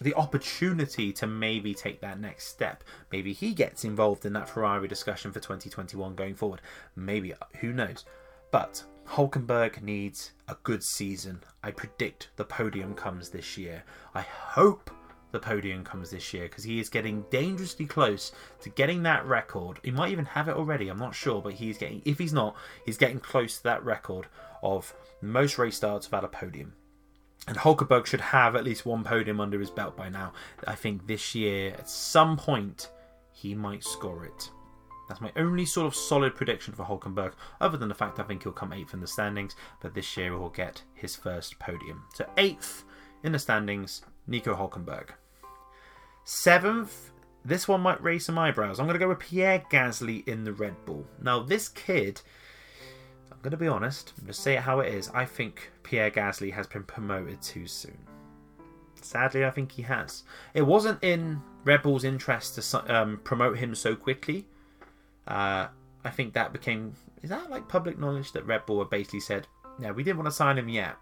[0.00, 2.84] the opportunity to maybe take that next step.
[3.10, 6.60] Maybe he gets involved in that Ferrari discussion for 2021 going forward.
[6.94, 8.04] Maybe, uh, who knows?
[8.50, 11.42] But Hulkenberg needs a good season.
[11.62, 13.82] I predict the podium comes this year.
[14.14, 14.90] I hope
[15.32, 19.78] the podium comes this year because he is getting dangerously close to getting that record.
[19.82, 22.56] He might even have it already, I'm not sure, but he's getting, if he's not,
[22.86, 24.26] he's getting close to that record
[24.62, 26.74] of most race starts without a podium.
[27.48, 30.34] And Hulkenberg should have at least one podium under his belt by now.
[30.66, 32.90] I think this year, at some point,
[33.32, 34.50] he might score it.
[35.08, 38.42] That's my only sort of solid prediction for Hulkenberg, other than the fact I think
[38.42, 42.04] he'll come eighth in the standings, but this year he'll get his first podium.
[42.14, 42.84] So, eighth
[43.22, 45.08] in the standings, Nico Hulkenberg.
[46.24, 47.12] Seventh,
[47.46, 48.78] this one might raise some eyebrows.
[48.78, 51.06] I'm going to go with Pierre Gasly in the Red Bull.
[51.22, 52.20] Now, this kid,
[53.38, 55.10] I'm going to be honest, I'm going to say it how it is.
[55.14, 57.96] I think Pierre Gasly has been promoted too soon.
[59.00, 60.24] Sadly, I think he has.
[60.54, 64.44] It wasn't in Red Bull's interest to um, promote him so quickly.
[65.28, 65.68] Uh,
[66.04, 66.94] I think that became.
[67.22, 69.46] Is that like public knowledge that Red Bull had basically said,
[69.80, 70.96] yeah, we didn't want to sign him yet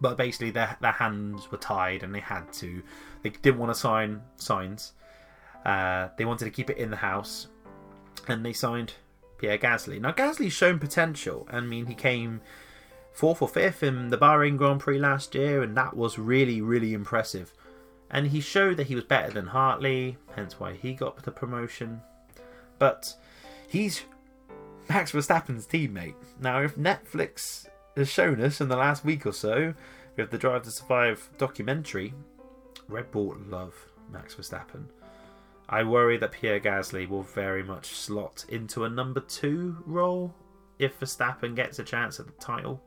[0.00, 2.82] but basically their their hands were tied and they had to.
[3.22, 4.92] They didn't want to sign signs.
[5.64, 7.48] Uh, they wanted to keep it in the house,
[8.28, 8.92] and they signed
[9.38, 10.00] Pierre Gasly.
[10.00, 11.46] Now Gasly's shown potential.
[11.50, 12.40] I mean, he came
[13.12, 16.92] fourth or fifth in the Bahrain Grand Prix last year, and that was really really
[16.92, 17.52] impressive.
[18.10, 22.00] And he showed that he was better than Hartley, hence why he got the promotion.
[22.78, 23.12] But
[23.68, 24.02] he's
[24.88, 26.14] Max Verstappen's teammate.
[26.40, 29.74] Now, if Netflix has shown us in the last week or so
[30.16, 32.14] with the Drive to Survive documentary,
[32.88, 33.74] Red Bull love
[34.12, 34.84] Max Verstappen.
[35.68, 40.34] I worry that Pierre Gasly will very much slot into a number two role
[40.78, 42.82] if Verstappen gets a chance at the title.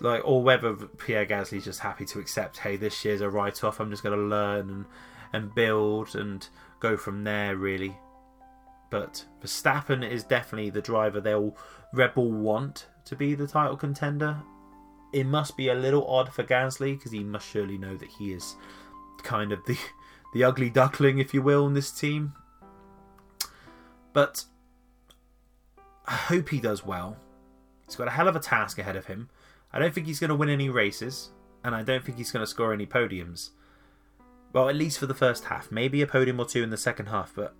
[0.00, 3.80] Like, or whether Pierre Gasly's just happy to accept, hey, this year's a write off,
[3.80, 4.84] I'm just going to learn and,
[5.32, 6.46] and build and
[6.80, 7.96] go from there, really.
[8.90, 11.56] But Verstappen is definitely the driver they'll
[11.92, 14.36] Red Bull want to be the title contender.
[15.12, 18.32] It must be a little odd for Gasly because he must surely know that he
[18.32, 18.56] is
[19.22, 19.76] kind of the
[20.32, 22.34] the ugly duckling, if you will, in this team.
[24.12, 24.44] But
[26.06, 27.16] I hope he does well.
[27.86, 29.30] He's got a hell of a task ahead of him.
[29.72, 31.30] I don't think he's going to win any races,
[31.64, 33.50] and I don't think he's going to score any podiums.
[34.52, 35.70] Well, at least for the first half.
[35.70, 37.54] Maybe a podium or two in the second half, but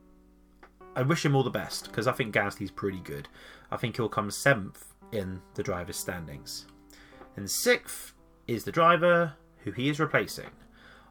[0.97, 3.29] I wish him all the best because I think Gasly's pretty good.
[3.71, 6.67] I think he'll come seventh in the driver's standings.
[7.37, 8.15] And sixth
[8.47, 10.51] is the driver who he is replacing.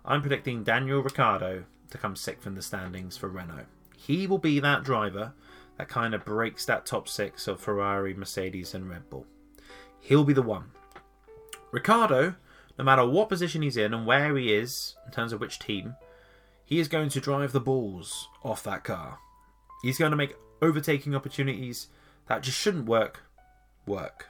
[0.10, 3.66] I'm predicting Daniel Ricciardo to come sixth in the standings for Renault.
[3.98, 5.34] He will be that driver
[5.78, 9.26] that kind of breaks that top six of Ferrari, Mercedes, and Red Bull.
[10.00, 10.72] He'll be the one.
[11.72, 12.36] Ricciardo,
[12.80, 15.96] no matter what position he's in and where he is in terms of which team,
[16.64, 19.20] he is going to drive the balls off that car.
[19.84, 21.88] He's going to make overtaking opportunities
[22.28, 23.24] that just shouldn't work
[23.86, 24.28] work.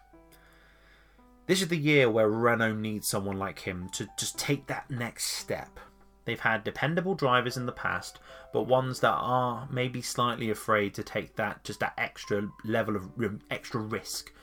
[1.47, 5.27] This is the year where Renault needs someone like him to just take that next
[5.27, 5.79] step.
[6.25, 8.19] They've had dependable drivers in the past,
[8.51, 13.09] but ones that are maybe slightly afraid to take that just that extra level of
[13.49, 14.33] extra risk.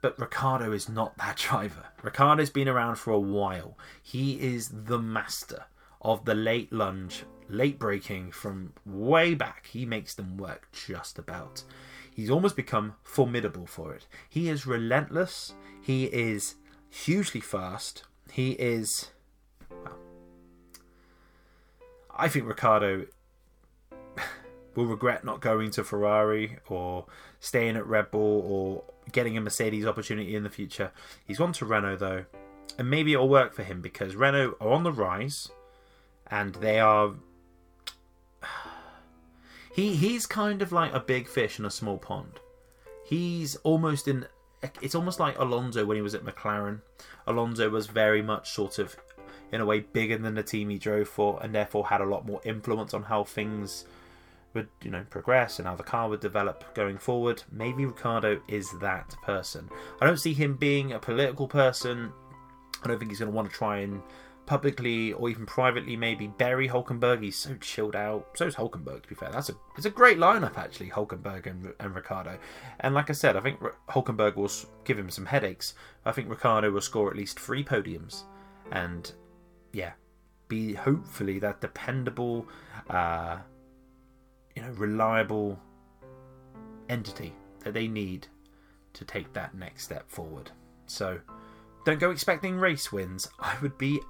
[0.00, 1.84] But Ricciardo is not that driver.
[2.02, 3.76] Ricciardo's been around for a while.
[4.02, 5.66] He is the master
[6.00, 9.66] of the late lunge, late braking from way back.
[9.66, 11.64] He makes them work just about.
[12.18, 14.08] He's almost become formidable for it.
[14.28, 15.54] He is relentless.
[15.80, 16.56] He is
[16.90, 18.02] hugely fast.
[18.32, 19.12] He is.
[19.70, 19.96] Well,
[22.12, 23.06] I think Ricciardo
[24.74, 27.06] will regret not going to Ferrari or
[27.38, 30.90] staying at Red Bull or getting a Mercedes opportunity in the future.
[31.24, 32.24] He's gone to Renault though,
[32.76, 35.52] and maybe it'll work for him because Renault are on the rise
[36.26, 37.12] and they are
[39.78, 42.40] he he's kind of like a big fish in a small pond.
[43.04, 44.26] He's almost in.
[44.82, 46.80] It's almost like Alonso when he was at McLaren.
[47.28, 48.96] Alonso was very much sort of,
[49.52, 52.26] in a way, bigger than the team he drove for, and therefore had a lot
[52.26, 53.84] more influence on how things
[54.52, 57.44] would, you know, progress and how the car would develop going forward.
[57.52, 59.68] Maybe Ricciardo is that person.
[60.00, 62.12] I don't see him being a political person.
[62.82, 64.02] I don't think he's going to want to try and
[64.48, 67.22] publicly or even privately maybe bury Hulkenberg.
[67.22, 68.26] He's so chilled out.
[68.34, 69.30] So is Hulkenberg, to be fair.
[69.30, 72.38] That's a it's a great lineup actually, Hulkenberg and and Ricciardo.
[72.80, 74.50] And like I said, I think Hulkenberg will
[74.84, 75.74] give him some headaches.
[76.04, 78.22] I think Ricciardo will score at least three podiums,
[78.72, 79.12] and
[79.72, 79.92] yeah,
[80.48, 82.48] be hopefully that dependable,
[82.88, 83.36] uh,
[84.56, 85.60] you know, reliable
[86.88, 87.34] entity
[87.64, 88.26] that they need
[88.94, 90.50] to take that next step forward.
[90.86, 91.20] So
[91.84, 93.28] don't go expecting race wins.
[93.40, 94.00] I would be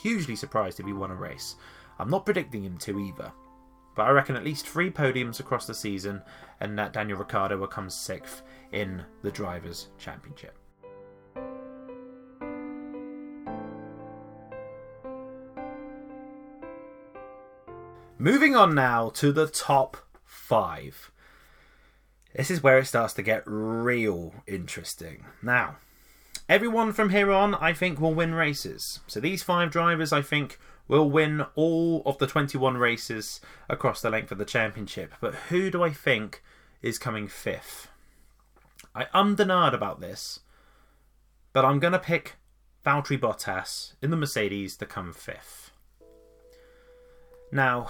[0.00, 1.56] hugely surprised if he won a race.
[1.98, 3.32] I'm not predicting him to either.
[3.94, 6.22] But I reckon at least three podiums across the season,
[6.60, 10.56] and that Daniel Ricciardo will come sixth in the Drivers' Championship.
[18.18, 21.10] Moving on now to the top five.
[22.34, 25.26] This is where it starts to get real interesting.
[25.42, 25.76] Now,
[26.52, 29.00] everyone from here on, I think, will win races.
[29.06, 33.40] So these five drivers, I think, will win all of the 21 races
[33.70, 35.14] across the length of the championship.
[35.18, 36.42] But who do I think
[36.82, 37.88] is coming fifth?
[38.94, 40.40] I am denied about this,
[41.54, 42.34] but I'm going to pick
[42.84, 45.70] Valtteri Bottas in the Mercedes to come fifth.
[47.50, 47.88] Now,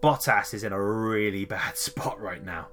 [0.00, 2.68] Bottas is in a really bad spot right now.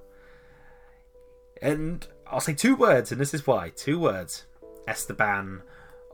[1.60, 3.70] And I'll say two words, and this is why.
[3.70, 4.46] Two words.
[4.86, 5.62] Esteban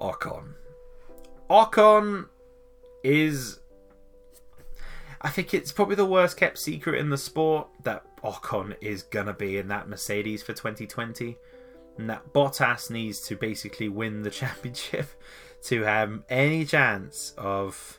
[0.01, 0.55] Ocon.
[1.51, 2.27] Ocon
[3.03, 3.61] is.
[5.21, 9.27] I think it's probably the worst kept secret in the sport that Ocon is going
[9.27, 11.37] to be in that Mercedes for 2020.
[11.99, 15.07] And that Bottas needs to basically win the championship
[15.65, 17.99] to have any chance of,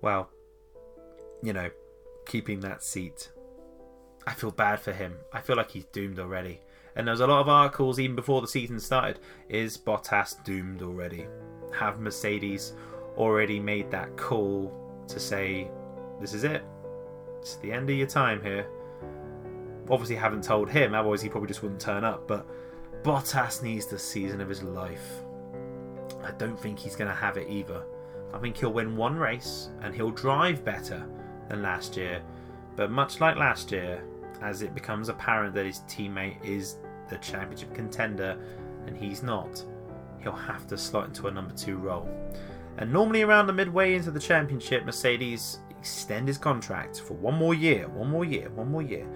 [0.00, 0.30] well,
[1.42, 1.70] you know,
[2.24, 3.30] keeping that seat.
[4.26, 5.16] I feel bad for him.
[5.32, 6.60] I feel like he's doomed already.
[6.96, 9.20] And there was a lot of articles even before the season started.
[9.48, 11.26] Is Bottas doomed already?
[11.72, 12.72] Have Mercedes
[13.16, 14.72] already made that call
[15.08, 15.68] to say,
[16.20, 16.64] this is it?
[17.40, 18.66] It's the end of your time here.
[19.88, 22.26] Obviously, haven't told him, otherwise, he probably just wouldn't turn up.
[22.26, 22.46] But
[23.02, 25.20] Bottas needs the season of his life.
[26.24, 27.84] I don't think he's going to have it either.
[28.32, 31.06] I think he'll win one race and he'll drive better
[31.48, 32.22] than last year.
[32.74, 34.02] But much like last year,
[34.42, 36.76] as it becomes apparent that his teammate is
[37.08, 38.38] the championship contender
[38.86, 39.64] and he's not,
[40.20, 42.08] he'll have to slot into a number two role.
[42.78, 47.54] And normally, around the midway into the championship, Mercedes extend his contract for one more
[47.54, 49.06] year, one more year, one more year.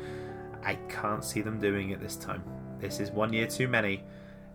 [0.63, 2.43] I can't see them doing it this time.
[2.79, 4.03] This is one year too many.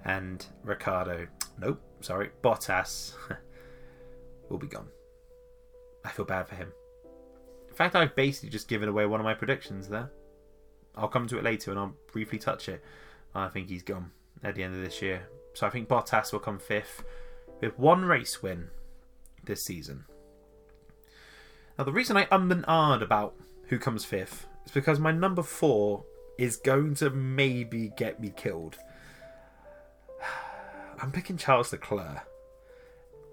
[0.06, 1.28] And Ricciardo,
[1.60, 3.14] nope, sorry, Bottas
[4.50, 4.88] will be gone.
[6.04, 6.72] I feel bad for him.
[7.68, 10.12] In fact, I've basically just given away one of my predictions there.
[10.96, 12.84] I'll come to it later and I'll briefly touch it.
[13.36, 14.12] I think he's gone
[14.44, 15.28] at the end of this year.
[15.54, 17.04] So I think Bottas will come fifth
[17.62, 18.70] with one race win
[19.44, 20.06] this season.
[21.78, 23.36] Now, the reason I um and ahed about
[23.68, 26.06] who comes fifth is because my number four
[26.38, 28.78] is going to maybe get me killed.
[31.02, 32.26] I'm picking Charles Leclerc.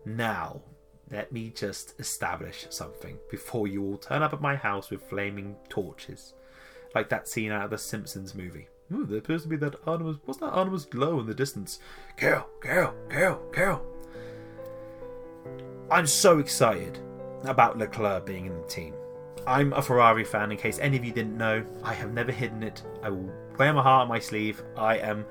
[0.05, 0.63] Now,
[1.11, 5.57] let me just establish something before you all turn up at my house with flaming
[5.69, 6.35] torches.
[6.95, 8.69] Like that scene out of the Simpsons movie.
[8.93, 10.17] Ooh, there appears to be that animus.
[10.25, 11.79] What's that animus glow in the distance?
[12.17, 13.83] Carol, Carol, Carol, Carol.
[15.91, 16.99] I'm so excited
[17.45, 18.95] about Leclerc being in the team.
[19.47, 21.65] I'm a Ferrari fan, in case any of you didn't know.
[21.83, 22.83] I have never hidden it.
[23.03, 24.63] I will wear my heart on my sleeve.
[24.77, 25.25] I am.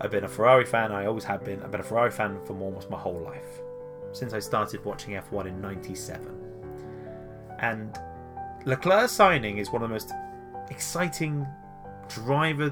[0.00, 0.92] I've been a Ferrari fan.
[0.92, 1.62] I always have been.
[1.62, 3.60] I've been a Ferrari fan for almost my whole life
[4.12, 6.28] since I started watching F1 in 97.
[7.58, 7.98] And
[8.64, 10.12] Leclerc signing is one of the most
[10.70, 11.46] exciting
[12.08, 12.70] driver,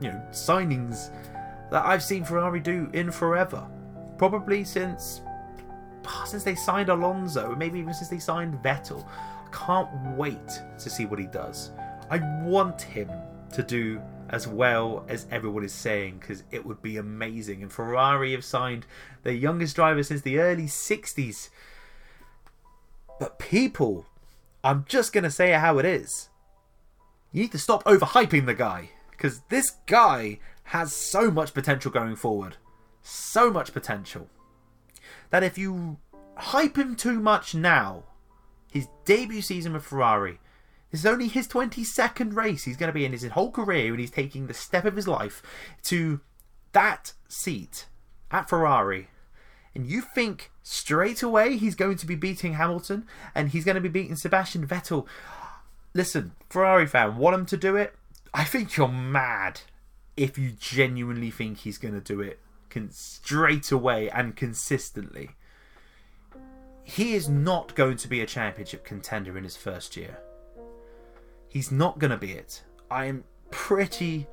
[0.00, 1.10] you know, signings
[1.70, 3.66] that I've seen Ferrari do in forever.
[4.18, 5.22] Probably since
[6.06, 9.06] ah, since they signed Alonso, maybe even since they signed Vettel.
[9.46, 11.70] I can't wait to see what he does.
[12.10, 13.10] I want him
[13.52, 17.62] to do as well as everyone is saying because it would be amazing.
[17.62, 18.86] And Ferrari have signed
[19.22, 21.50] their youngest driver since the early 60s.
[23.18, 24.06] But people,
[24.62, 26.28] I'm just going to say how it is.
[27.32, 28.90] You need to stop overhyping the guy
[29.20, 32.56] because this guy has so much potential going forward.
[33.02, 34.28] So much potential.
[35.28, 35.98] That if you
[36.36, 38.04] hype him too much now,
[38.72, 40.38] his debut season with Ferrari,
[40.90, 44.00] this is only his 22nd race he's going to be in his whole career, and
[44.00, 45.42] he's taking the step of his life
[45.82, 46.20] to
[46.72, 47.88] that seat
[48.30, 49.08] at Ferrari.
[49.74, 53.80] And you think straight away he's going to be beating Hamilton and he's going to
[53.80, 55.06] be beating Sebastian Vettel.
[55.94, 57.94] Listen, Ferrari fan, want him to do it?
[58.32, 59.62] I think you're mad
[60.16, 62.40] if you genuinely think he's going to do it
[62.90, 65.30] straight away and consistently.
[66.84, 70.18] He is not going to be a championship contender in his first year.
[71.48, 72.62] He's not going to be it.
[72.90, 74.26] I am pretty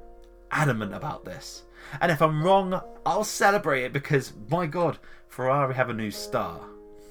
[0.52, 1.64] adamant about this.
[2.00, 6.62] And if I'm wrong, I'll celebrate it because, my god, Ferrari have a new star.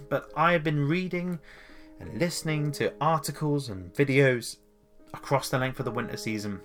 [0.09, 1.41] But I have been reading
[1.99, 4.59] and listening to articles and videos
[5.13, 6.61] across the length of the winter season.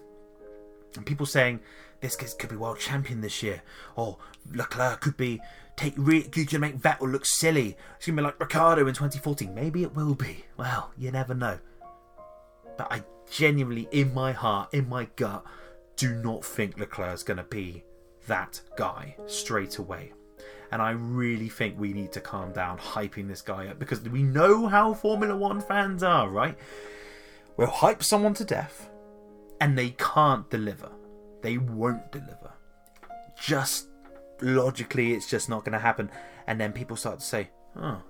[0.98, 1.60] And people saying
[2.02, 3.62] this could be world champion this year,
[3.96, 4.18] or
[4.52, 5.42] Leclerc could be
[5.76, 7.78] take re- could make Vettel look silly.
[7.98, 9.54] It's gonna be like Ricciardo in 2014.
[9.54, 10.46] Maybe it will be.
[10.58, 11.60] Well, you never know.
[12.78, 15.46] But I genuinely, in my heart, in my gut,
[15.96, 17.84] do not think Leclerc's gonna be
[18.28, 20.14] that guy straight away.
[20.72, 24.24] And I really think we need to calm down hyping this guy up because we
[24.24, 26.58] know how Formula One fans are, right?
[27.58, 28.90] We'll hype someone to death
[29.62, 30.90] and they can't deliver.
[31.42, 32.52] They won't deliver.
[33.40, 33.88] Just
[34.42, 36.10] logically, it's just not going to happen.
[36.48, 38.02] And then people start to say, oh,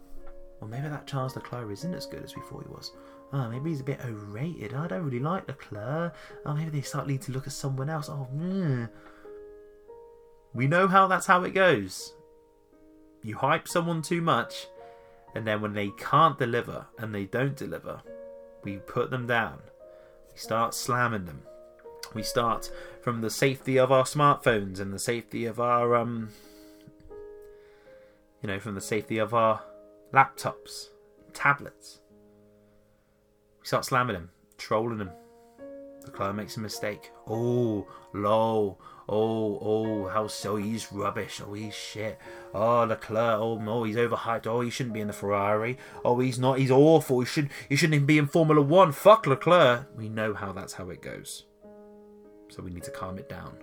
[0.59, 2.91] well, maybe that Charles Leclerc isn't as good as we thought he was.
[3.33, 4.73] Oh, maybe he's a bit overrated.
[4.73, 6.15] I don't really like Leclerc.
[6.45, 8.07] Oh, maybe they start to look at someone else.
[8.09, 8.89] Oh, mm.
[10.53, 12.13] we know how that's how it goes.
[13.23, 14.67] You hype someone too much,
[15.35, 18.01] and then when they can't deliver and they don't deliver,
[18.63, 19.59] we put them down.
[20.33, 21.41] We start slamming them.
[22.13, 22.71] We start
[23.01, 26.29] from the safety of our smartphones and the safety of our um
[28.41, 29.61] you know, from the safety of our
[30.13, 30.89] laptops,
[31.33, 31.99] tablets.
[33.59, 35.11] We start slamming them, trolling them.
[36.03, 37.11] The client makes a mistake.
[37.27, 38.79] Oh, low.
[39.13, 40.55] Oh, oh, how so?
[40.55, 41.41] He's rubbish.
[41.45, 42.17] Oh, he's shit.
[42.53, 43.41] Oh, Leclerc.
[43.41, 44.47] Oh no, he's overhyped.
[44.47, 45.77] Oh, he shouldn't be in the Ferrari.
[46.05, 46.59] Oh, he's not.
[46.59, 47.19] He's awful.
[47.19, 47.49] He should.
[47.67, 48.93] He shouldn't even be in Formula One.
[48.93, 49.85] Fuck Leclerc.
[49.97, 51.43] We know how that's how it goes.
[52.47, 53.57] So we need to calm it down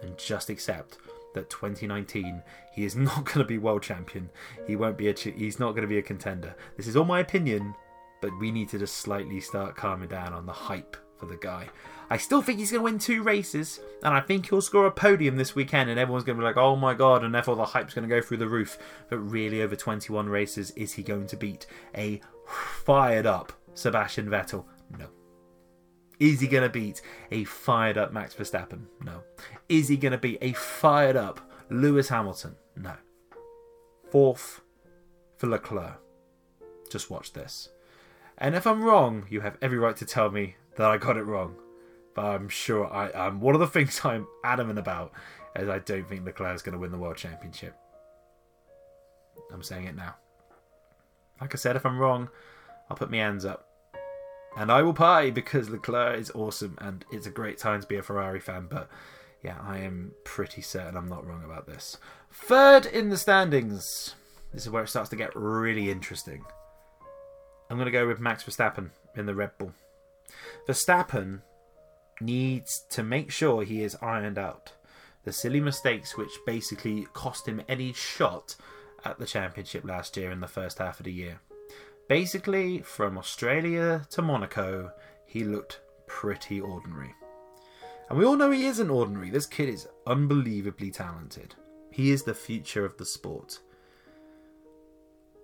[0.00, 0.98] and just accept
[1.34, 2.40] that 2019
[2.72, 4.30] he is not going to be world champion.
[4.64, 5.14] He won't be a.
[5.14, 6.54] He's not going to be a contender.
[6.76, 7.74] This is all my opinion,
[8.20, 11.68] but we need to just slightly start calming down on the hype for the guy.
[12.10, 14.90] I still think he's going to win two races, and I think he'll score a
[14.90, 17.64] podium this weekend, and everyone's going to be like, oh my god, and therefore the
[17.64, 18.78] hype's going to go through the roof.
[19.08, 21.66] But really, over 21 races, is he going to beat
[21.96, 24.66] a fired up Sebastian Vettel?
[24.98, 25.06] No.
[26.20, 27.00] Is he going to beat
[27.30, 28.84] a fired up Max Verstappen?
[29.02, 29.22] No.
[29.68, 32.54] Is he going to beat a fired up Lewis Hamilton?
[32.76, 32.94] No.
[34.10, 34.60] Fourth
[35.38, 36.00] for Leclerc.
[36.90, 37.70] Just watch this.
[38.38, 41.24] And if I'm wrong, you have every right to tell me that I got it
[41.24, 41.56] wrong.
[42.14, 43.40] But I'm sure I am.
[43.40, 45.12] One of the things I'm adamant about
[45.56, 47.74] is I don't think Leclerc is going to win the World Championship.
[49.52, 50.16] I'm saying it now.
[51.40, 52.28] Like I said, if I'm wrong,
[52.88, 53.68] I'll put my hands up.
[54.56, 57.96] And I will party because Leclerc is awesome and it's a great time to be
[57.96, 58.66] a Ferrari fan.
[58.70, 58.88] But
[59.42, 61.98] yeah, I am pretty certain I'm not wrong about this.
[62.32, 64.14] Third in the standings.
[64.52, 66.44] This is where it starts to get really interesting.
[67.68, 69.72] I'm going to go with Max Verstappen in the Red Bull.
[70.66, 71.42] Verstappen
[72.20, 74.72] needs to make sure he is ironed out.
[75.24, 78.56] The silly mistakes which basically cost him any shot
[79.04, 81.40] at the championship last year in the first half of the year.
[82.08, 84.92] Basically, from Australia to Monaco,
[85.26, 87.14] he looked pretty ordinary.
[88.08, 89.30] And we all know he isn't ordinary.
[89.30, 91.54] This kid is unbelievably talented.
[91.90, 93.60] He is the future of the sport.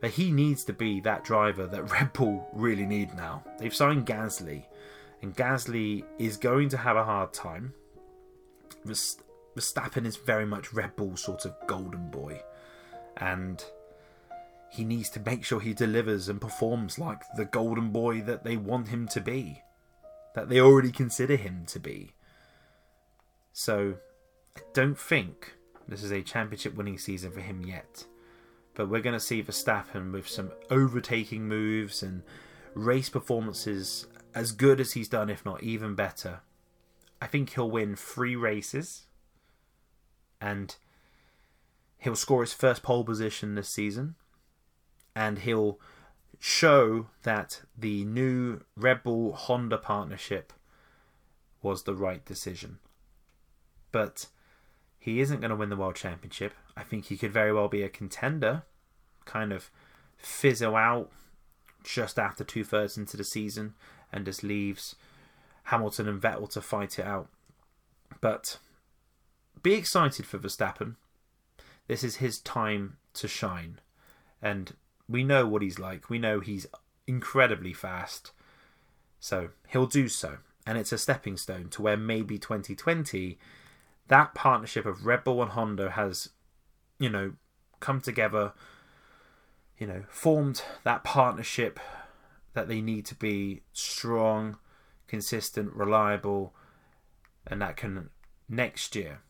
[0.00, 3.42] But he needs to be that driver that Red Bull really need now.
[3.58, 4.64] They've signed Gasly,
[5.22, 7.74] and Gasly is going to have a hard time.
[8.86, 12.42] Verstappen is very much Red Bull sort of golden boy,
[13.16, 13.62] and
[14.70, 18.56] he needs to make sure he delivers and performs like the golden boy that they
[18.56, 19.62] want him to be,
[20.34, 22.12] that they already consider him to be.
[23.52, 23.96] So,
[24.56, 25.54] I don't think
[25.88, 28.06] this is a championship winning season for him yet.
[28.74, 32.22] But we're going to see Verstappen with some overtaking moves and
[32.74, 36.40] race performances as good as he's done, if not even better.
[37.20, 39.06] I think he'll win three races
[40.40, 40.74] and
[41.98, 44.14] he'll score his first pole position this season
[45.14, 45.78] and he'll
[46.38, 50.52] show that the new Red Bull Honda partnership
[51.60, 52.78] was the right decision.
[53.92, 54.26] But
[54.98, 56.54] he isn't going to win the World Championship.
[56.76, 58.62] I think he could very well be a contender,
[59.26, 59.70] kind of
[60.16, 61.10] fizzle out
[61.82, 63.74] just after two thirds into the season
[64.12, 64.96] and just leaves
[65.64, 67.28] Hamilton and Vettel to fight it out.
[68.20, 68.58] But
[69.62, 70.96] be excited for Verstappen.
[71.86, 73.80] This is his time to shine.
[74.42, 74.74] And
[75.08, 76.08] we know what he's like.
[76.08, 76.66] We know he's
[77.06, 78.32] incredibly fast.
[79.18, 80.38] So he'll do so.
[80.66, 83.38] And it's a stepping stone to where maybe 2020,
[84.08, 86.30] that partnership of Red Bull and Honda has,
[86.98, 87.32] you know,
[87.80, 88.52] come together,
[89.78, 91.80] you know, formed that partnership
[92.54, 94.56] that they need to be strong,
[95.06, 96.54] consistent, reliable,
[97.46, 98.10] and that can
[98.48, 99.20] next year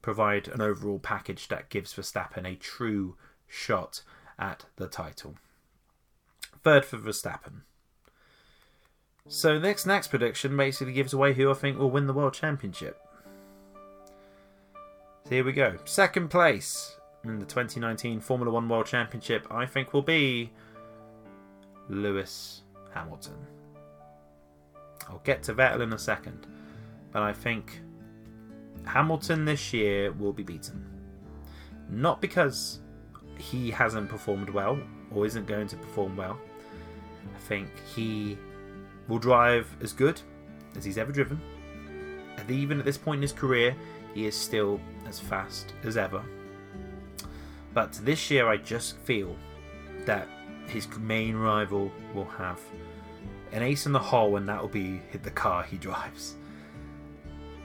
[0.00, 3.16] provide an overall package that gives Verstappen a true
[3.46, 4.02] shot
[4.38, 5.36] at the title.
[6.62, 7.62] Third for Verstappen.
[9.28, 13.00] So next next prediction basically gives away who I think will win the world championship.
[15.24, 15.76] So here we go.
[15.84, 20.50] Second place in the 2019 Formula One World Championship, I think, will be
[21.88, 22.62] Lewis
[22.94, 23.36] Hamilton.
[25.08, 26.46] I'll get to Vettel in a second,
[27.10, 27.80] but I think
[28.84, 30.84] Hamilton this year will be beaten.
[31.88, 32.80] Not because
[33.36, 34.78] he hasn't performed well
[35.10, 36.38] or isn't going to perform well.
[37.34, 38.38] I think he
[39.08, 40.20] will drive as good
[40.76, 41.40] as he's ever driven.
[42.38, 43.76] And even at this point in his career,
[44.14, 46.22] he is still as fast as ever.
[47.74, 49.36] But this year, I just feel
[50.04, 50.28] that
[50.66, 52.60] his main rival will have
[53.52, 56.36] an ace in the hole, and that will be hit the car he drives.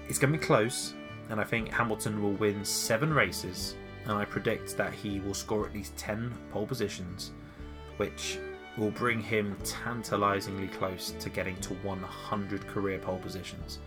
[0.09, 0.93] It's going to be close,
[1.29, 3.75] and I think Hamilton will win seven races,
[4.05, 7.31] and I predict that he will score at least 10 pole positions,
[7.97, 8.37] which
[8.77, 13.79] will bring him tantalisingly close to getting to 100 career pole positions.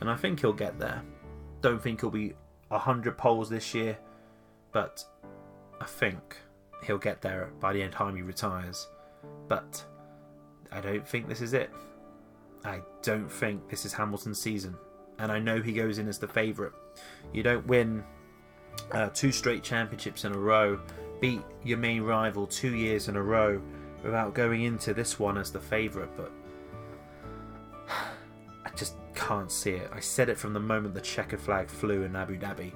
[0.00, 1.02] And I think he'll get there.
[1.60, 2.34] Don't think he'll be
[2.68, 3.98] 100 poles this year,
[4.72, 5.04] but
[5.80, 6.36] I think
[6.84, 8.88] he'll get there by the end time he retires.
[9.48, 9.84] But
[10.72, 11.70] I don't think this is it.
[12.64, 14.76] I don't think this is Hamilton's season.
[15.18, 16.72] And I know he goes in as the favourite.
[17.32, 18.04] You don't win
[18.92, 20.80] uh, two straight championships in a row,
[21.20, 23.60] beat your main rival two years in a row
[24.02, 26.10] without going into this one as the favourite.
[26.16, 26.32] But
[28.64, 29.90] I just can't see it.
[29.92, 32.72] I said it from the moment the checkered flag flew in Abu Dhabi.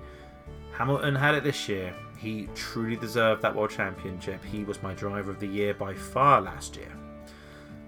[0.72, 1.94] Hamilton had it this year.
[2.24, 4.42] He truly deserved that World Championship.
[4.42, 6.90] He was my driver of the year by far last year.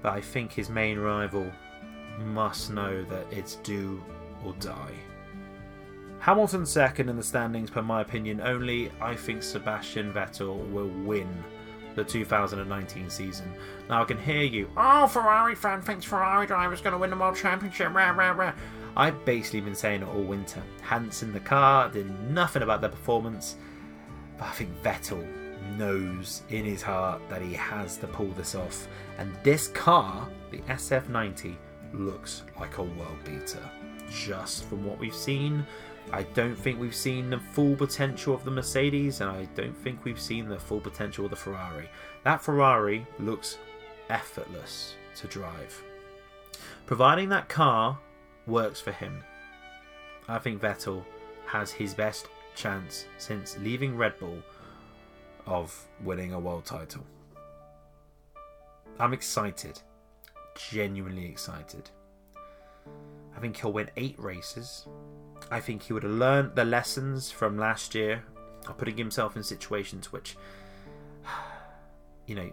[0.03, 1.51] But I think his main rival
[2.19, 4.05] must know that it's do
[4.45, 4.93] or die.
[6.19, 11.29] Hamilton second in the standings, per my opinion, only I think Sebastian Vettel will win
[11.95, 13.51] the 2019 season.
[13.89, 17.17] Now I can hear you, oh, Ferrari fan thinks Ferrari driver's going to win the
[17.17, 18.53] World Championship, rah, rah, rah.
[18.99, 20.63] I've basically been saying it all winter.
[20.83, 23.57] Hadn't the car, did nothing about their performance,
[24.39, 25.27] but I think Vettel
[25.77, 28.87] knows in his heart that he has to pull this off.
[29.19, 31.57] And this car, the SF90,
[31.93, 33.63] looks like a world beater.
[34.11, 35.67] Just from what we've seen,
[36.13, 40.05] I don't think we've seen the full potential of the Mercedes, and I don't think
[40.05, 41.89] we've seen the full potential of the Ferrari.
[42.23, 43.59] That Ferrari looks
[44.09, 45.83] effortless to drive.
[46.87, 47.99] Providing that car
[48.47, 49.25] works for him,
[50.29, 51.05] I think Vettel
[51.47, 54.43] has his best chance since leaving Red Bull
[55.47, 57.05] of winning a world title.
[58.99, 59.81] I'm excited,
[60.71, 61.91] genuinely excited.
[63.37, 64.87] I think he'll win eight races.
[65.51, 68.25] I think he would have learned the lessons from last year
[68.67, 70.37] of putting himself in situations which,
[72.27, 72.51] you know,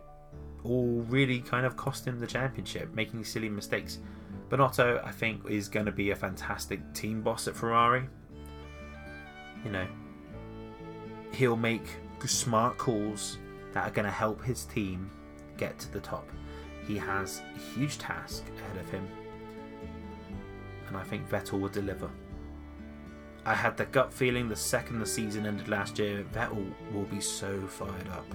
[0.63, 3.99] all really kind of cost him the championship, making silly mistakes.
[4.49, 8.03] Binotto, I think, is going to be a fantastic team boss at Ferrari.
[9.63, 9.87] You know,
[11.31, 11.85] he'll make
[12.25, 13.37] smart calls
[13.73, 15.09] that are going to help his team
[15.57, 16.27] get to the top.
[16.87, 19.07] He has a huge task ahead of him,
[20.87, 22.09] and I think Vettel will deliver.
[23.45, 27.19] I had the gut feeling the second the season ended last year, Vettel will be
[27.19, 28.25] so fired up.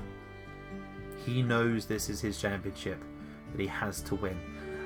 [1.24, 3.02] He knows this is his championship,
[3.52, 4.38] that he has to win.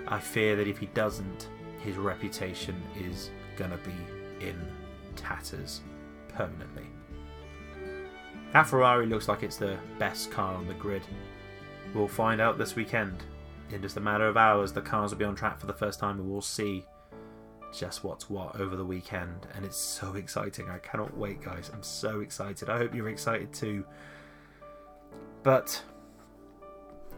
[0.07, 1.49] I fear that if he doesn't,
[1.81, 4.57] his reputation is gonna be in
[5.17, 5.83] tatters
[6.35, 6.87] permanently.
[8.53, 11.03] That Ferrari looks like it's the best car on the grid.
[11.95, 13.23] We'll find out this weekend.
[13.71, 15.99] In just a matter of hours, the cars will be on track for the first
[15.99, 16.85] time and we'll see
[17.73, 19.47] just what's what over the weekend.
[19.55, 20.69] And it's so exciting.
[20.69, 21.71] I cannot wait, guys.
[21.73, 22.69] I'm so excited.
[22.69, 23.85] I hope you're excited too.
[25.43, 25.83] But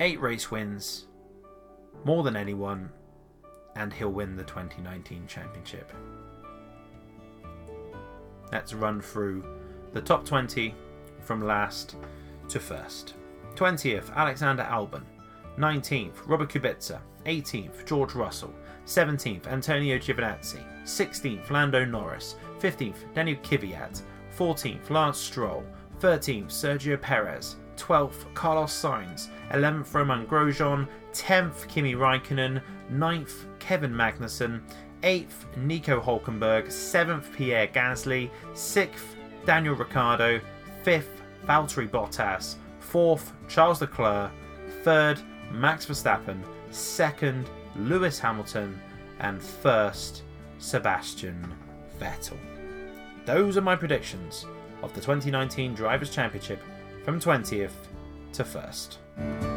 [0.01, 1.07] eight race wins,
[2.05, 2.91] more than anyone,
[3.77, 5.93] and he'll win the 2019 championship.
[8.55, 9.43] Let's run through
[9.95, 10.73] the top 20
[11.23, 11.97] from last
[12.49, 13.15] to first.
[13.57, 15.03] 20th, Alexander Albon.
[15.59, 17.01] 19th, Robert Kubica.
[17.27, 18.55] 18th, George Russell.
[18.87, 20.63] 17th, Antonio Giovinazzi.
[20.85, 22.37] 16th, Lando Norris.
[22.61, 24.03] 15th, Daniel Kvyat.
[24.39, 25.65] 14th, Lance Stroll.
[25.99, 27.57] 13th, Sergio Perez.
[27.77, 29.31] 12th, Carlos Sainz.
[29.51, 30.87] 11th, Romain Grosjean.
[31.13, 32.63] 10th, Kimi Raikkonen.
[32.93, 34.61] 9th, Kevin Magnussen.
[35.05, 36.67] 8th, Nico Hulkenberg.
[36.67, 38.31] 7th, Pierre Gasly.
[38.55, 40.41] 6th, Daniel Ricciardo.
[40.85, 44.31] 5th, Valtteri Bottas, 4th, Charles Leclerc,
[44.83, 47.47] 3rd, Max Verstappen, 2nd,
[47.77, 48.79] Lewis Hamilton,
[49.21, 50.23] and 1st,
[50.59, 51.55] Sebastian
[51.99, 52.39] Vettel.
[53.25, 54.47] Those are my predictions
[54.83, 56.63] of the 2019 Drivers' Championship
[57.05, 57.73] from 20th
[58.33, 59.54] to 1st.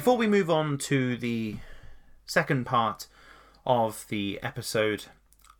[0.00, 1.56] Before we move on to the
[2.24, 3.06] second part
[3.66, 5.04] of the episode,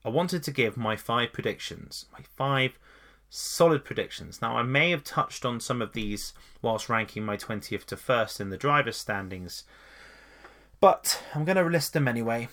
[0.03, 2.78] I wanted to give my five predictions, my five
[3.28, 4.41] solid predictions.
[4.41, 6.32] Now, I may have touched on some of these
[6.62, 9.64] whilst ranking my 20th to first in the driver's standings,
[10.80, 12.49] but I'm going to list them anyway.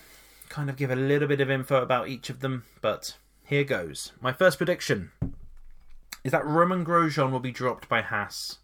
[0.50, 4.12] Kind of give a little bit of info about each of them, but here goes.
[4.20, 5.12] My first prediction
[6.22, 8.58] is that Romain Grosjean will be dropped by Haas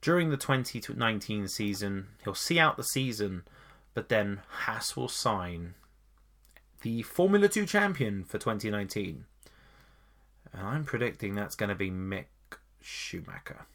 [0.00, 2.08] during the 2019 season.
[2.24, 3.44] He'll see out the season,
[3.94, 5.74] but then Haas will sign
[6.82, 9.24] the Formula 2 champion for 2019.
[10.52, 12.26] And I'm predicting that's going to be Mick
[12.80, 13.66] Schumacher.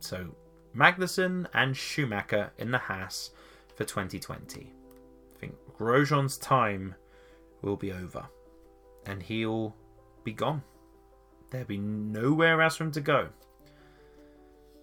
[0.00, 0.34] So,
[0.74, 3.30] Magnussen and Schumacher in the Haas
[3.76, 4.72] for 2020.
[5.36, 6.94] I think Grosjean's time
[7.60, 8.26] will be over
[9.06, 9.76] and he'll
[10.24, 10.62] be gone.
[11.50, 13.28] There'll be nowhere else for him to go.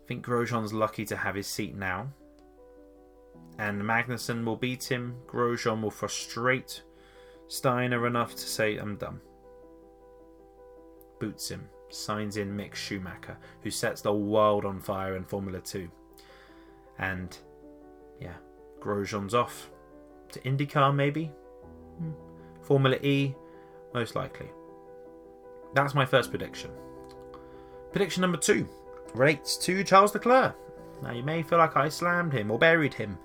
[0.10, 2.12] I think Grosjean's lucky to have his seat now.
[3.60, 5.16] And Magnussen will beat him.
[5.28, 6.82] Grosjean will frustrate
[7.48, 9.22] Steiner enough to say, I'm done.
[11.20, 15.88] Boots him, signs in Mick Schumacher, who sets the world on fire in Formula 2.
[16.98, 17.38] And,
[18.20, 18.38] yeah,
[18.80, 19.70] Grosjean's off.
[20.32, 21.26] To IndyCar, maybe?
[22.00, 22.14] Hmm.
[22.64, 23.36] Formula E,
[23.94, 24.50] most likely.
[25.76, 26.72] That's my first prediction.
[27.92, 28.68] Prediction number two
[29.16, 30.56] relates to Charles Leclerc.
[31.02, 33.18] Now, you may feel like I slammed him or buried him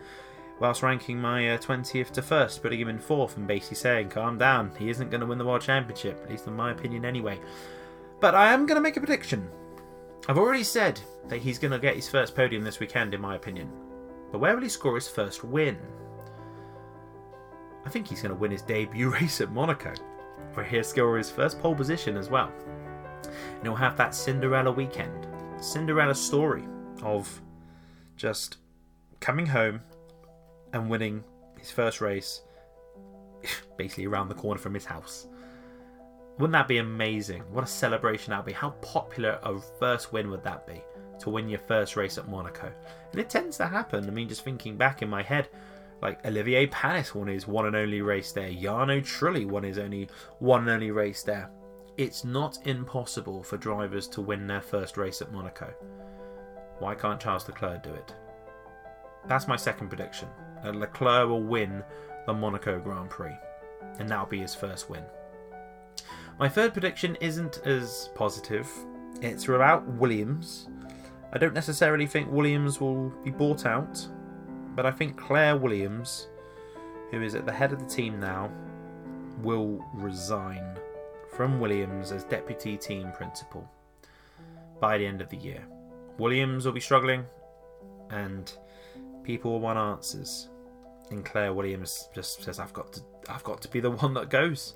[0.61, 4.39] whilst ranking my uh, 20th to first, putting him in fourth and basically saying, calm
[4.39, 7.41] down, he isn't going to win the World Championship, at least in my opinion anyway.
[8.21, 9.49] But I am going to make a prediction.
[10.29, 13.35] I've already said that he's going to get his first podium this weekend, in my
[13.35, 13.71] opinion.
[14.31, 15.77] But where will he score his first win?
[17.85, 19.93] I think he's going to win his debut race at Monaco,
[20.55, 22.51] where he'll score his first pole position as well.
[23.25, 25.27] And he'll have that Cinderella weekend,
[25.65, 26.63] Cinderella story
[27.03, 27.41] of
[28.17, 28.59] just
[29.21, 29.81] coming home
[30.75, 31.25] and winning
[31.59, 32.43] his first race
[33.79, 35.27] basically around the corner from his house.
[36.39, 37.43] Wouldn't that be amazing?
[37.51, 38.53] What a celebration that would be.
[38.53, 40.83] How popular a first win would that be?
[41.21, 42.71] To win your first race at Monaco.
[43.13, 44.07] And it tends to happen.
[44.07, 45.49] I mean, just thinking back in my head,
[46.03, 48.51] like Olivier Panis won his one and only race there.
[48.51, 50.09] Jarno Trulli won his only
[50.41, 51.51] one and only race there.
[51.97, 55.73] It's not impossible for drivers to win their first race at Monaco.
[56.81, 58.13] Why can't Charles Leclerc do it?
[59.29, 60.29] That's my second prediction.
[60.65, 61.85] That Leclerc will win
[62.27, 63.37] the Monaco Grand Prix.
[64.01, 65.05] And that'll be his first win.
[66.37, 68.69] My third prediction isn't as positive.
[69.21, 70.69] It's about Williams.
[71.33, 74.05] I don't necessarily think Williams will be bought out,
[74.75, 76.27] but I think Claire Williams,
[77.13, 78.51] who is at the head of the team now,
[79.43, 80.77] will resign
[81.37, 83.69] from Williams as deputy team principal
[84.81, 85.65] by the end of the year.
[86.19, 87.25] Williams will be struggling,
[88.11, 88.53] and
[89.23, 90.49] people will want answers.
[91.11, 94.31] And Claire Williams just says, "I've got to, I've got to be the one that
[94.31, 94.75] goes."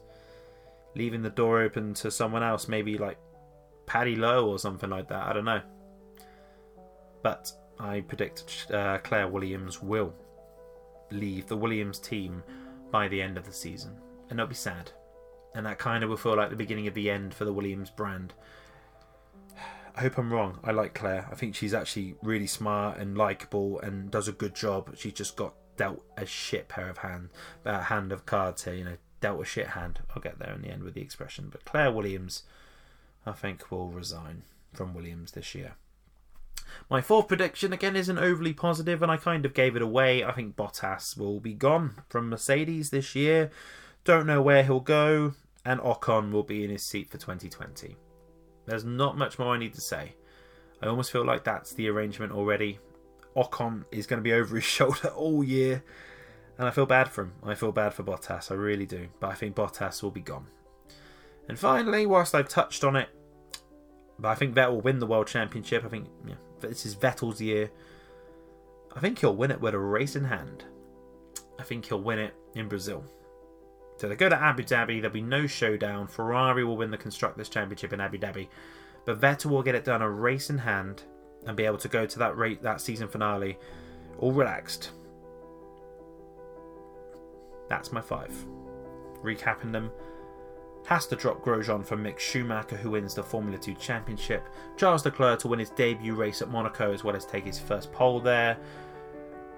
[0.94, 3.18] leaving the door open to someone else, maybe like
[3.86, 5.26] Paddy Lowe or something like that.
[5.26, 5.62] I don't know.
[7.22, 10.12] But I predict uh, Claire Williams will
[11.10, 12.42] leave the Williams team
[12.90, 13.96] by the end of the season.
[14.28, 14.90] And it'll be sad.
[15.54, 17.90] And that kind of will feel like the beginning of the end for the Williams
[17.90, 18.34] brand.
[19.96, 20.60] I hope I'm wrong.
[20.62, 21.26] I like Claire.
[21.30, 24.94] I think she's actually really smart and likable and does a good job.
[24.96, 27.30] She's just got dealt a shit pair of hand,
[27.66, 28.74] uh, hand of cards here.
[28.74, 30.00] You know, dealt a shit hand.
[30.14, 31.48] I'll get there in the end with the expression.
[31.50, 32.44] But Claire Williams,
[33.26, 34.42] I think, will resign
[34.72, 35.74] from Williams this year.
[36.90, 40.22] My fourth prediction again isn't overly positive, and I kind of gave it away.
[40.22, 43.50] I think Bottas will be gone from Mercedes this year.
[44.04, 45.34] Don't know where he'll go,
[45.64, 47.96] and Ocon will be in his seat for 2020.
[48.66, 50.14] There's not much more I need to say.
[50.82, 52.78] I almost feel like that's the arrangement already.
[53.36, 55.82] Ocon is going to be over his shoulder all year.
[56.58, 57.32] And I feel bad for him.
[57.44, 58.50] I feel bad for Bottas.
[58.50, 59.08] I really do.
[59.20, 60.46] But I think Bottas will be gone.
[61.48, 63.08] And finally, whilst I've touched on it,
[64.18, 65.84] but I think Vettel will win the World Championship.
[65.84, 67.70] I think yeah, this is Vettel's year.
[68.94, 70.64] I think he'll win it with a race in hand.
[71.58, 73.04] I think he'll win it in Brazil.
[73.98, 75.00] So they go to Abu Dhabi.
[75.00, 76.06] There'll be no showdown.
[76.06, 78.48] Ferrari will win the Constructors' Championship in Abu Dhabi.
[79.04, 81.02] But Vettel will get it done a race in hand
[81.46, 83.58] and be able to go to that rate that season finale
[84.18, 84.90] all relaxed
[87.68, 88.32] that's my five.
[89.22, 89.90] Recapping them.
[90.86, 94.42] Haas to drop Grosjean for Mick Schumacher, who wins the Formula 2 Championship.
[94.76, 97.92] Charles Leclerc to win his debut race at Monaco, as well as take his first
[97.92, 98.56] pole there.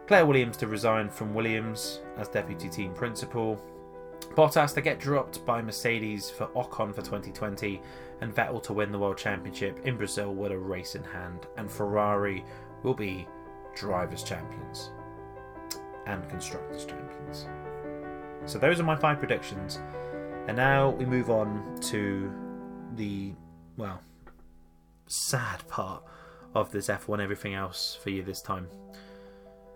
[0.09, 3.63] Claire Williams to resign from Williams as deputy team principal.
[4.35, 7.81] Bottas to get dropped by Mercedes for Ocon for 2020,
[8.21, 11.47] and Vettel to win the World Championship in Brazil with a race in hand.
[11.57, 12.45] And Ferrari
[12.83, 13.27] will be
[13.75, 14.91] drivers' champions,
[16.07, 17.47] and constructors' champions.
[18.47, 19.81] So those are my five predictions.
[20.49, 22.33] And now we move on to
[22.97, 23.33] the,
[23.77, 24.01] well,
[25.07, 26.03] sad part
[26.55, 28.67] of this F1 everything else for you this time.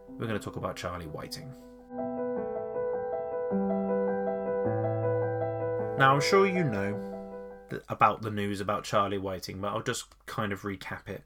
[0.08, 1.52] We're going to talk about Charlie Whiting.
[5.96, 7.00] Now, I'm sure you know
[7.88, 11.22] about the news about Charlie Whiting, but I'll just kind of recap it.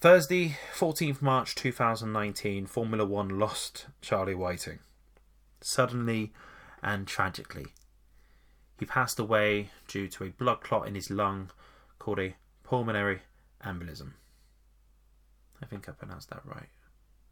[0.00, 4.80] Thursday, 14th March 2019, Formula One lost Charlie Whiting.
[5.62, 6.34] Suddenly
[6.82, 7.68] and tragically.
[8.78, 11.50] He passed away due to a blood clot in his lung
[11.98, 13.22] called a pulmonary
[13.64, 14.12] embolism.
[15.62, 16.68] I think I pronounced that right.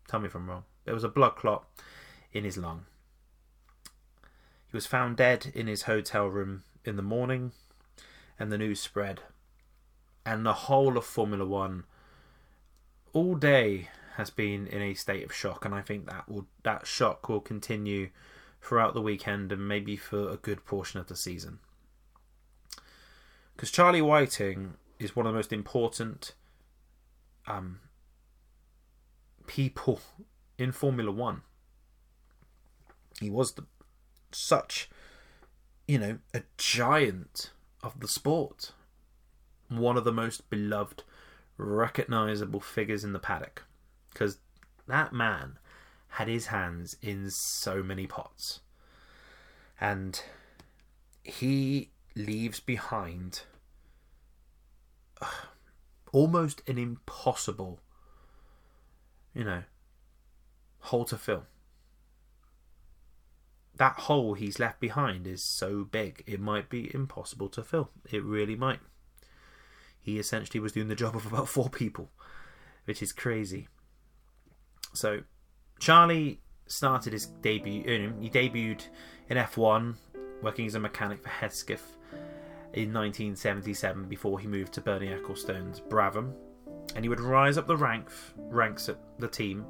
[0.08, 0.64] Tell me if I'm wrong.
[0.86, 1.66] There was a blood clot
[2.32, 2.86] in his lung.
[4.72, 7.52] He was found dead in his hotel room in the morning,
[8.38, 9.20] and the news spread.
[10.24, 11.84] And the whole of Formula One
[13.12, 16.86] all day has been in a state of shock, and I think that will that
[16.86, 18.08] shock will continue
[18.62, 21.58] throughout the weekend and maybe for a good portion of the season.
[23.54, 26.32] Because Charlie Whiting is one of the most important
[27.46, 27.80] um,
[29.46, 30.00] people
[30.56, 31.42] in Formula One.
[33.20, 33.66] He was the
[34.34, 34.88] such,
[35.86, 37.50] you know, a giant
[37.82, 38.72] of the sport.
[39.68, 41.02] One of the most beloved,
[41.56, 43.64] recognizable figures in the paddock.
[44.12, 44.38] Because
[44.86, 45.58] that man
[46.08, 48.60] had his hands in so many pots.
[49.80, 50.22] And
[51.24, 53.42] he leaves behind
[55.20, 55.26] uh,
[56.12, 57.80] almost an impossible,
[59.34, 59.62] you know,
[60.80, 61.44] hole to fill
[63.76, 67.90] that hole he's left behind is so big, it might be impossible to fill.
[68.10, 68.80] It really might.
[70.00, 72.10] He essentially was doing the job of about four people,
[72.84, 73.68] which is crazy.
[74.92, 75.22] So,
[75.78, 77.82] Charlie started his debut.
[77.82, 78.82] Uh, he debuted
[79.28, 79.94] in F1,
[80.42, 81.96] working as a mechanic for Hesketh
[82.74, 86.32] in 1977 before he moved to Bernie Ecclestone's Brabham,
[86.94, 89.64] and he would rise up the rank, ranks at the team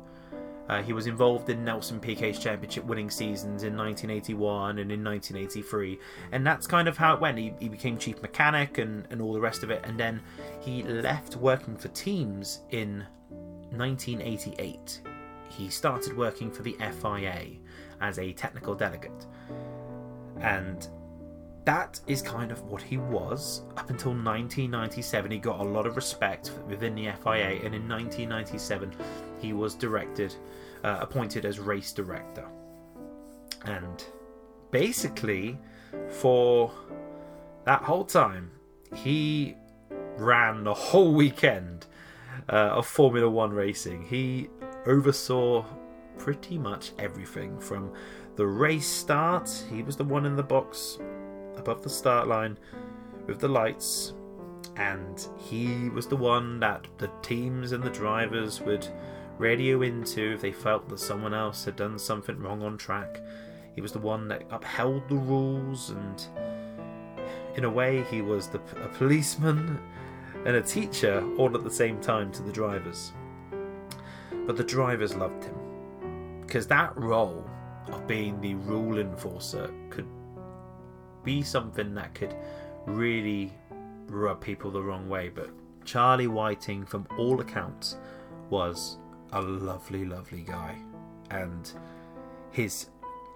[0.72, 5.98] uh, he was involved in Nelson Piquet's championship winning seasons in 1981 and in 1983,
[6.32, 7.36] and that's kind of how it went.
[7.36, 10.22] He, he became chief mechanic and, and all the rest of it, and then
[10.60, 13.04] he left working for teams in
[13.70, 15.02] 1988.
[15.50, 17.58] He started working for the FIA
[18.00, 19.26] as a technical delegate,
[20.40, 20.88] and
[21.66, 25.30] that is kind of what he was up until 1997.
[25.30, 28.94] He got a lot of respect within the FIA, and in 1997,
[29.38, 30.34] he was directed,
[30.84, 32.46] uh, appointed as race director.
[33.64, 34.04] And
[34.70, 35.58] basically,
[36.08, 36.72] for
[37.64, 38.50] that whole time,
[38.94, 39.56] he
[40.16, 41.86] ran the whole weekend
[42.48, 44.04] uh, of Formula One racing.
[44.04, 44.48] He
[44.86, 45.64] oversaw
[46.18, 47.92] pretty much everything from
[48.36, 50.98] the race start, he was the one in the box
[51.56, 52.58] above the start line
[53.26, 54.14] with the lights,
[54.76, 58.88] and he was the one that the teams and the drivers would
[59.38, 63.20] radio into if they felt that someone else had done something wrong on track.
[63.74, 66.26] He was the one that upheld the rules, and
[67.56, 69.80] in a way, he was the, a policeman
[70.44, 73.12] and a teacher all at the same time to the drivers.
[74.46, 77.48] But the drivers loved him because that role
[77.88, 80.06] of being the rule enforcer could
[81.24, 82.34] be something that could
[82.86, 83.52] really
[84.06, 85.28] rub people the wrong way.
[85.28, 85.50] But
[85.84, 87.96] Charlie Whiting, from all accounts,
[88.50, 88.98] was
[89.32, 90.76] a lovely, lovely guy.
[91.30, 91.70] And
[92.50, 92.88] his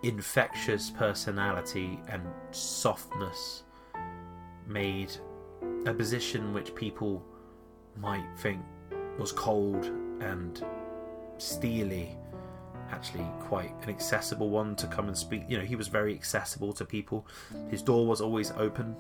[0.03, 3.65] infectious personality and softness
[4.67, 5.13] made
[5.87, 7.25] a position which people
[7.97, 8.61] might think
[9.19, 9.87] was cold
[10.21, 10.65] and
[11.39, 12.17] steely
[12.91, 15.43] actually quite an accessible one to come and speak.
[15.49, 17.27] You know, he was very accessible to people.
[17.69, 18.95] His door was always open.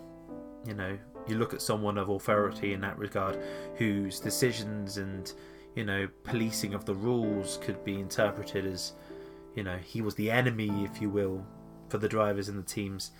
[0.67, 3.39] You know, you look at someone of authority in that regard
[3.77, 5.33] whose decisions and,
[5.77, 8.95] you know, policing of the rules could be interpreted as,
[9.55, 11.47] you know, he was the enemy, if you will,
[11.89, 13.13] for the drivers and the teams.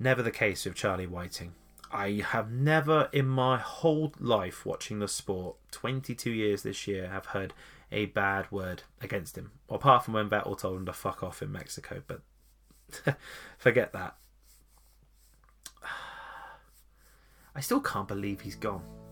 [0.00, 1.52] Never the case with Charlie Whiting.
[1.92, 7.26] I have never in my whole life watching the sport, 22 years this year, have
[7.26, 7.52] heard
[7.92, 9.52] a bad word against him.
[9.68, 12.22] Apart from when Vettel told him to fuck off in Mexico, but
[13.58, 14.16] forget that.
[17.54, 19.03] I still can't believe he's gone.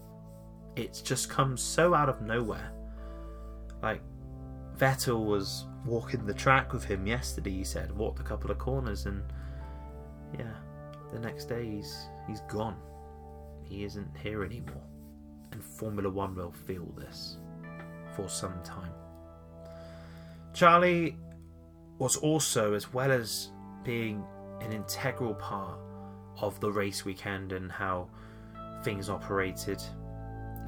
[0.77, 2.73] It's just come so out of nowhere.
[3.83, 4.03] Like,
[4.79, 9.07] Vettel was walking the track with him yesterday, he said, walked a couple of corners,
[9.07, 9.23] and
[10.39, 10.55] yeah,
[11.12, 12.77] the next day he's, he's gone.
[13.64, 14.83] He isn't here anymore.
[15.51, 17.37] And Formula One will feel this.
[18.14, 18.93] for some time.
[20.53, 21.16] Charlie
[21.99, 23.51] was also, as well as
[23.85, 24.25] being
[24.61, 25.79] an integral part
[26.41, 28.09] of the race weekend and how
[28.83, 29.83] things operated,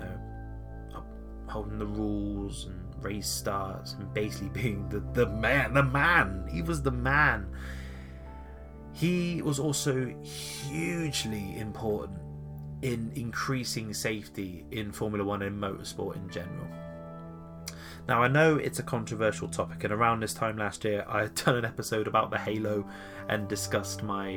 [0.04, 1.04] know,
[1.46, 6.48] holding the rules and race starts and basically being the, the man, the man.
[6.50, 7.46] He was the man.
[8.92, 12.20] He was also hugely important
[12.82, 16.68] in increasing safety in Formula One and motorsport in general.
[18.06, 21.34] Now, I know it's a controversial topic, and around this time last year, I had
[21.36, 22.86] done an episode about the Halo
[23.30, 24.34] and discussed my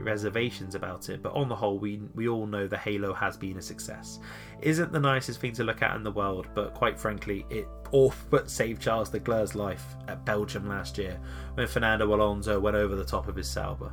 [0.00, 1.22] reservations about it.
[1.22, 4.18] But on the whole, we we all know the Halo has been a success.
[4.62, 8.26] Isn't the nicest thing to look at in the world, but quite frankly, it off
[8.30, 11.20] but saved Charles de Leclerc's life at Belgium last year
[11.54, 13.92] when Fernando Alonso went over the top of his Sauber,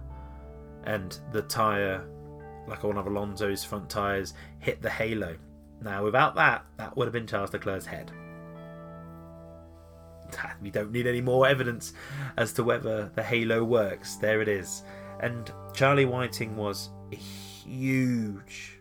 [0.86, 2.04] and the tyre,
[2.68, 5.36] like one of Alonso's front tyres, hit the Halo.
[5.80, 8.12] Now, without that, that would have been Charles Leclerc's head
[10.62, 11.94] we don't need any more evidence
[12.38, 14.16] as to whether the halo works.
[14.16, 14.84] There it is.
[15.20, 18.80] And Charlie Whiting was a huge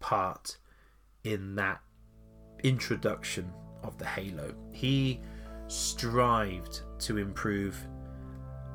[0.00, 0.56] part
[1.24, 1.80] in that
[2.64, 3.52] introduction
[3.82, 4.54] of the halo.
[4.72, 5.20] He
[5.66, 7.76] strived to improve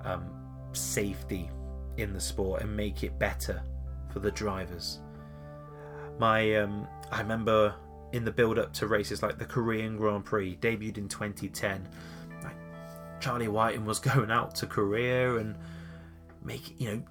[0.03, 0.29] um,
[0.73, 1.49] safety
[1.97, 3.63] in the sport and make it better
[4.11, 4.99] for the drivers.
[6.19, 7.73] My, um, I remember
[8.13, 11.89] in the build up to races like the Korean Grand Prix, debuted in 2010.
[12.43, 12.55] Like
[13.19, 15.57] Charlie Whiting was going out to Korea and
[16.43, 17.03] making, you know,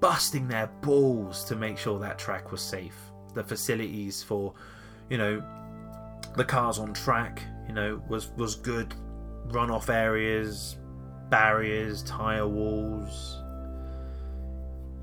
[0.00, 2.96] busting their balls to make sure that track was safe.
[3.34, 4.54] The facilities for,
[5.10, 5.42] you know,
[6.36, 8.94] the cars on track, you know, was was good.
[9.48, 10.76] Runoff areas,
[11.28, 13.42] barriers, tire walls,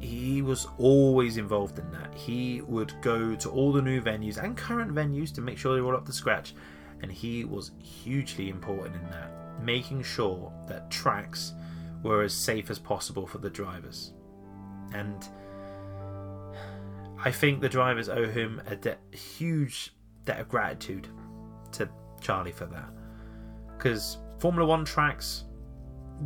[0.02, 2.14] he was always involved in that.
[2.14, 5.82] He would go to all the new venues and current venues to make sure they
[5.82, 6.54] were up to scratch,
[7.02, 9.32] and he was hugely important in that,
[9.62, 11.54] making sure that tracks
[12.04, 14.14] were as safe as possible for the drivers.
[14.94, 15.28] And
[17.24, 19.94] I think the drivers owe him a de- huge
[20.26, 21.08] debt of gratitude
[21.74, 21.88] to
[22.20, 22.90] Charlie for that.
[23.78, 25.46] Because Formula One tracks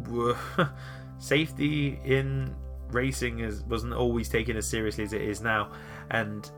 [0.09, 0.37] were
[1.17, 2.55] safety in
[2.91, 5.71] racing is wasn't always taken as seriously as it is now,
[6.11, 6.49] and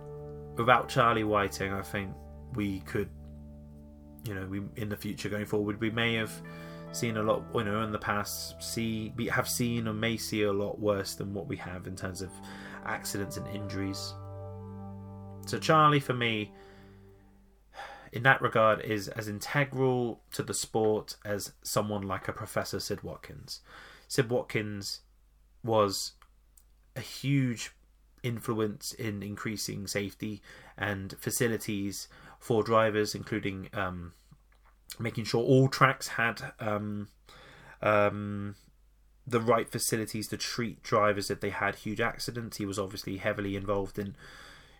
[0.55, 2.11] without Charlie Whiting, I think
[2.55, 3.09] we could,
[4.25, 6.31] you know, we in the future going forward, we may have
[6.91, 10.43] seen a lot, you know, in the past, see we have seen or may see
[10.43, 12.29] a lot worse than what we have in terms of
[12.85, 14.13] accidents and injuries.
[15.45, 16.51] So Charlie, for me,
[18.11, 23.03] in that regard, is as integral to the sport as someone like a Professor Sid
[23.03, 23.61] Watkins.
[24.07, 25.01] Sid Watkins
[25.63, 26.13] was
[26.97, 27.71] a huge
[28.23, 30.41] influence in increasing safety
[30.77, 32.07] and facilities
[32.39, 34.13] for drivers, including um,
[34.99, 37.07] making sure all tracks had um,
[37.81, 38.55] um,
[39.25, 42.57] the right facilities to treat drivers if they had huge accidents.
[42.57, 44.15] He was obviously heavily involved in,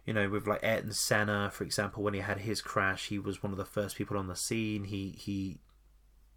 [0.05, 3.43] you know, with like Ayrton Senna, for example, when he had his crash, he was
[3.43, 4.85] one of the first people on the scene.
[4.85, 5.57] He he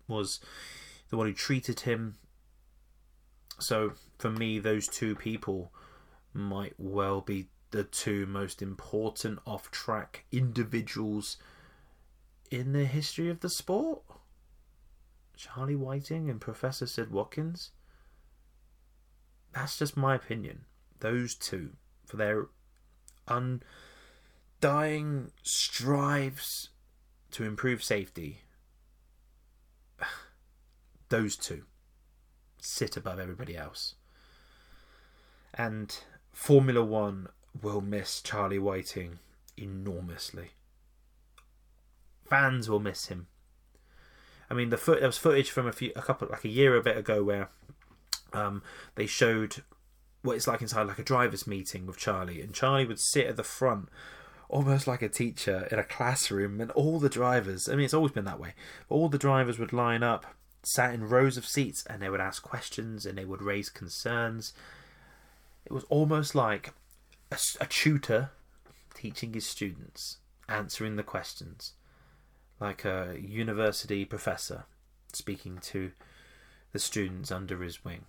[0.08, 0.40] was
[1.08, 2.16] the one who treated him.
[3.61, 5.72] So for me, those two people
[6.32, 11.36] might well be the two most important off track individuals
[12.50, 14.02] in the history of the sport.
[15.36, 17.70] Charlie Whiting and Professor Sid Watkins.
[19.52, 20.64] That's just my opinion.
[20.98, 21.70] Those two,
[22.04, 22.48] for their
[23.26, 23.62] undying
[25.42, 26.70] strives
[27.30, 28.42] to improve safety,
[31.08, 31.64] those two
[32.61, 33.94] sit above everybody else.
[35.54, 35.96] And
[36.32, 37.28] Formula One
[37.61, 39.18] will miss Charlie Whiting
[39.56, 40.50] enormously.
[42.28, 43.26] Fans will miss him.
[44.48, 46.76] I mean, the foot there was footage from a few, a couple, like a year
[46.76, 47.50] a bit ago, where
[48.32, 48.62] um,
[48.94, 49.62] they showed
[50.22, 53.36] what it's like inside like a drivers' meeting with Charlie, and Charlie would sit at
[53.36, 53.88] the front,
[54.48, 57.68] almost like a teacher in a classroom, and all the drivers.
[57.68, 58.54] I mean, it's always been that way.
[58.88, 60.26] All the drivers would line up,
[60.62, 64.52] sat in rows of seats, and they would ask questions and they would raise concerns
[65.64, 66.72] it was almost like
[67.30, 68.30] a, a tutor
[68.94, 71.74] teaching his students, answering the questions,
[72.58, 74.64] like a university professor
[75.12, 75.92] speaking to
[76.72, 78.04] the students under his wing.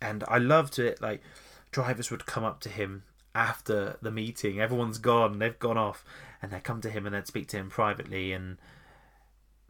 [0.00, 1.00] And I loved it.
[1.00, 1.22] Like
[1.70, 3.04] drivers would come up to him
[3.34, 4.60] after the meeting.
[4.60, 5.38] Everyone's gone.
[5.38, 6.04] They've gone off,
[6.42, 8.32] and they come to him and they'd speak to him privately.
[8.32, 8.58] And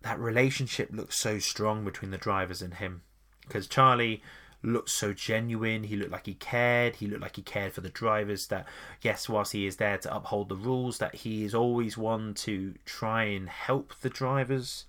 [0.03, 3.03] that relationship looked so strong between the drivers and him,
[3.43, 4.23] because Charlie
[4.63, 5.85] looked so genuine.
[5.85, 6.97] He looked like he cared.
[6.97, 8.49] He looked like he cared for the drivers.
[8.49, 8.67] That
[9.01, 12.75] yes, whilst he is there to uphold the rules, that he is always one to
[12.85, 14.85] try and help the drivers,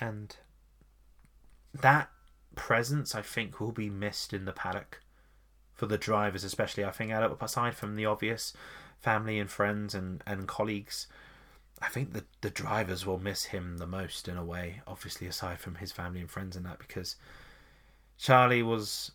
[0.00, 0.36] and
[1.72, 2.10] that
[2.54, 5.00] presence I think will be missed in the paddock
[5.72, 6.84] for the drivers, especially.
[6.84, 8.52] I think aside from the obvious
[9.00, 11.06] family and friends and and colleagues.
[11.84, 15.58] I think the the drivers will miss him the most in a way, obviously aside
[15.58, 17.16] from his family and friends and that because
[18.16, 19.12] Charlie was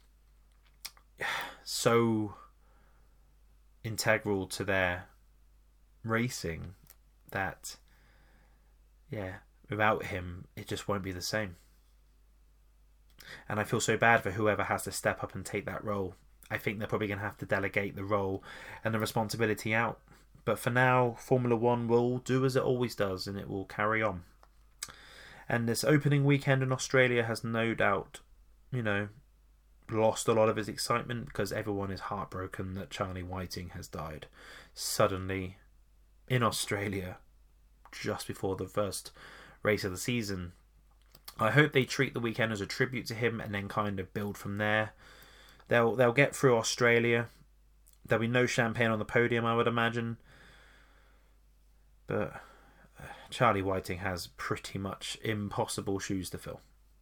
[1.63, 2.35] so
[3.83, 5.05] integral to their
[6.03, 6.75] racing
[7.31, 7.77] that
[9.09, 9.35] yeah,
[9.69, 11.55] without him it just won't be the same.
[13.47, 16.15] And I feel so bad for whoever has to step up and take that role.
[16.51, 18.43] I think they're probably going to have to delegate the role
[18.83, 19.99] and the responsibility out.
[20.45, 24.01] But for now, Formula One will do as it always does and it will carry
[24.01, 24.23] on.
[25.47, 28.19] And this opening weekend in Australia has no doubt
[28.71, 29.07] you know,
[29.89, 34.27] lost a lot of his excitement because everyone is heartbroken that Charlie Whiting has died
[34.73, 35.57] suddenly
[36.27, 37.17] in Australia
[37.91, 39.11] just before the first
[39.63, 40.51] race of the season.
[41.39, 44.13] I hope they treat the weekend as a tribute to him and then kind of
[44.13, 44.91] build from there.
[45.67, 47.27] They'll they'll get through Australia.
[48.05, 50.17] There'll be no champagne on the podium, I would imagine.
[52.09, 52.33] But
[52.99, 56.59] uh, Charlie Whiting has pretty much impossible shoes to fill.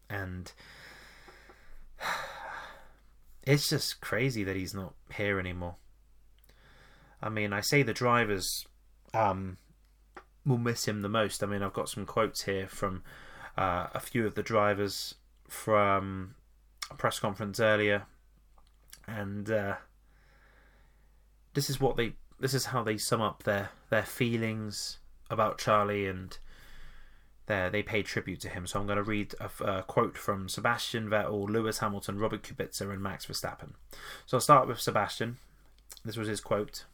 [0.10, 0.52] And
[3.44, 5.76] it's just crazy that he's not here anymore.
[7.22, 8.68] I mean, I say the drivers
[9.14, 9.58] um,
[10.46, 11.42] will miss him the most.
[11.42, 13.02] I mean, I've got some quotes here from
[13.58, 15.16] uh, a few of the drivers
[15.48, 16.36] from
[16.92, 18.04] a press conference earlier,
[19.08, 19.76] and uh,
[21.54, 26.08] this is what they, this is how they sum up their their feelings about Charlie
[26.08, 26.38] and
[27.48, 28.68] there they paid tribute to him.
[28.68, 32.92] So I'm going to read a, a, quote from Sebastian Vettel, Lewis Hamilton, Robert Kubica,
[32.92, 33.72] and Max Verstappen.
[34.26, 35.38] So I'll start with Sebastian.
[36.04, 36.86] This was his quote.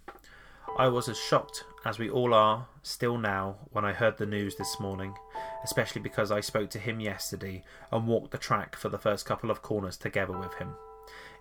[0.78, 4.56] I was as shocked as we all are still now when I heard the news
[4.56, 5.16] this morning,
[5.64, 9.52] especially because I spoke to him yesterday and walked the track for the first couple
[9.52, 10.76] of corners together with him.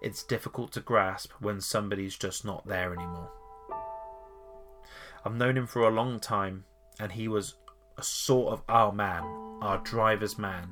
[0.02, 3.30] It's difficult to grasp when somebody's just not there anymore.
[5.24, 6.64] I've known him for a long time,
[6.98, 7.54] and he was
[7.96, 9.22] a sort of our man,
[9.60, 10.68] our driver's man.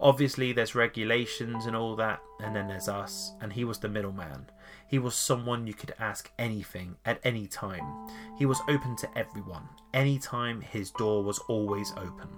[0.00, 4.46] Obviously, there's regulations and all that, and then there's us, and he was the middleman.
[4.88, 8.08] He was someone you could ask anything at any time.
[8.38, 9.68] He was open to everyone.
[9.92, 12.28] Anytime, his door was always open.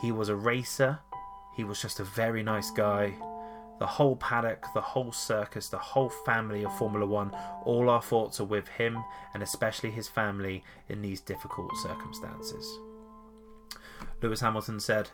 [0.00, 1.00] He was a racer.
[1.56, 3.14] He was just a very nice guy.
[3.78, 7.30] The whole paddock, the whole circus, the whole family of Formula One,
[7.64, 9.02] all our thoughts are with him
[9.34, 12.78] and especially his family in these difficult circumstances.
[14.20, 15.10] Lewis Hamilton said,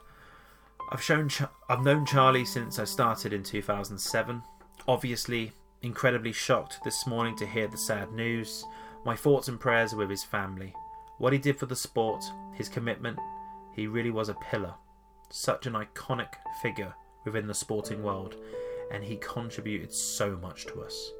[0.91, 4.43] I've shown Ch- I've known Charlie since I started in 2007.
[4.89, 5.53] Obviously,
[5.83, 8.65] incredibly shocked this morning to hear the sad news.
[9.05, 10.73] My thoughts and prayers are with his family.
[11.19, 13.19] What he did for the sport, his commitment,
[13.75, 14.75] he really was a pillar.
[15.31, 16.29] Such an iconic
[16.63, 16.95] figure
[17.25, 18.37] within the sporting world,
[18.91, 21.13] and he contributed so much to us.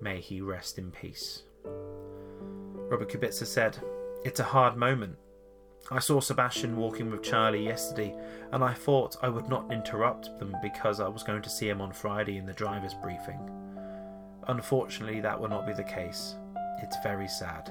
[0.00, 1.42] May he rest in peace.
[1.64, 3.78] Robert Kubica said,
[4.24, 5.16] It's a hard moment.
[5.90, 8.16] I saw Sebastian walking with Charlie yesterday,
[8.52, 11.80] and I thought I would not interrupt them because I was going to see him
[11.80, 13.38] on Friday in the driver's briefing.
[14.48, 16.36] Unfortunately, that will not be the case.
[16.82, 17.70] It's very sad.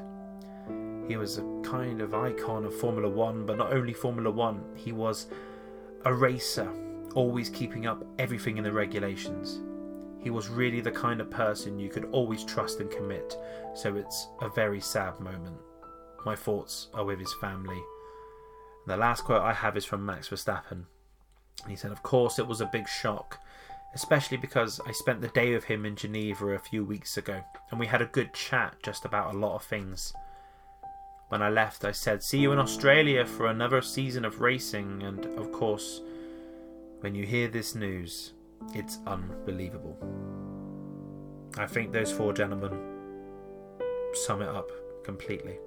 [1.07, 4.91] He was a kind of icon of Formula One, but not only Formula One, he
[4.91, 5.28] was
[6.05, 6.71] a racer,
[7.16, 9.62] always keeping up everything in the regulations.
[10.20, 13.37] He was really the kind of person you could always trust and commit,
[13.74, 15.58] so it's a very sad moment.
[16.25, 17.82] My thoughts are with his family
[18.86, 20.86] the last quote I have is from Max Verstappen.
[21.67, 23.39] He said, Of course, it was a big shock,
[23.96, 27.79] especially because I spent the day with him in Geneva a few weeks ago, and
[27.79, 30.13] we had a good chat just about a lot of things.
[31.29, 35.25] When I left, I said, See you in Australia for another season of racing, and
[35.37, 36.01] of course,
[37.05, 38.33] when you hear this news,
[38.73, 39.95] it's unbelievable.
[41.55, 42.71] I think those four gentlemen
[44.25, 44.71] sum it up
[45.03, 45.59] completely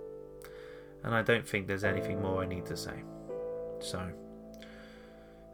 [1.05, 3.05] and I don't think there's anything more I need to say.
[3.78, 4.10] So,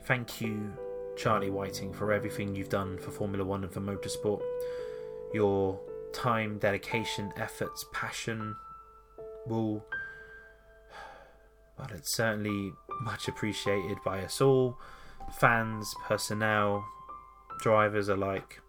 [0.05, 0.73] thank you,
[1.19, 4.41] Charlie Whiting, for everything you've done for Formula One and for motorsport.
[5.35, 5.79] Your
[6.15, 8.57] time, dedication, efforts, passion
[9.47, 9.85] will,
[11.79, 14.79] well, it's certainly much appreciated by us all
[15.39, 16.85] fans, personnel,
[17.61, 18.61] drivers alike,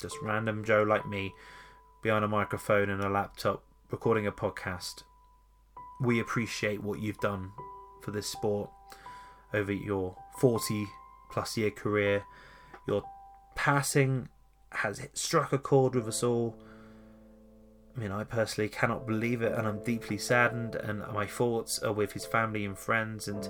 [0.00, 1.32] just random Joe like me
[2.02, 5.02] behind a microphone and a laptop recording a podcast
[6.02, 7.52] we appreciate what you've done
[8.00, 8.70] for this sport
[9.54, 10.86] over your 40
[11.30, 12.24] plus year career.
[12.88, 13.04] Your
[13.54, 14.28] passing
[14.70, 16.56] has struck a chord with us all.
[17.94, 20.76] I mean, I personally cannot believe it, and I'm deeply saddened.
[20.76, 23.48] And my thoughts are with his family and friends, and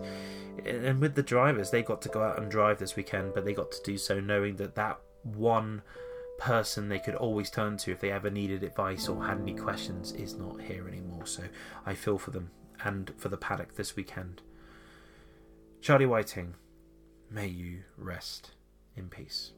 [0.67, 1.71] and with the drivers.
[1.71, 4.21] They got to go out and drive this weekend, but they got to do so
[4.21, 5.83] knowing that that one
[6.39, 10.11] person they could always turn to if they ever needed advice or had any questions
[10.13, 11.25] is not here anymore.
[11.25, 11.45] So
[11.87, 12.51] I feel for them
[12.85, 14.43] and for the paddock this weekend.
[15.81, 16.55] Charlie Whiting,
[17.31, 18.53] may you rest
[18.97, 19.53] in peace.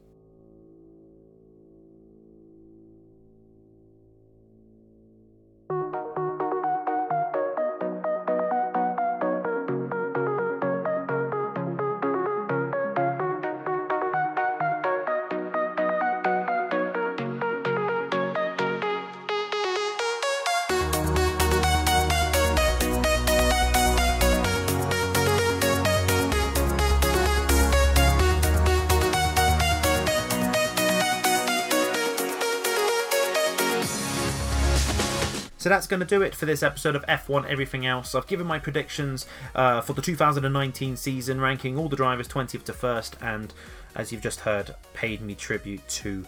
[35.75, 38.15] That's going to do it for this episode of F1 Everything Else.
[38.15, 39.25] I've given my predictions
[39.55, 43.53] uh, for the 2019 season, ranking all the drivers 20th to 1st, and
[43.93, 46.23] as you've just heard, paid me tribute to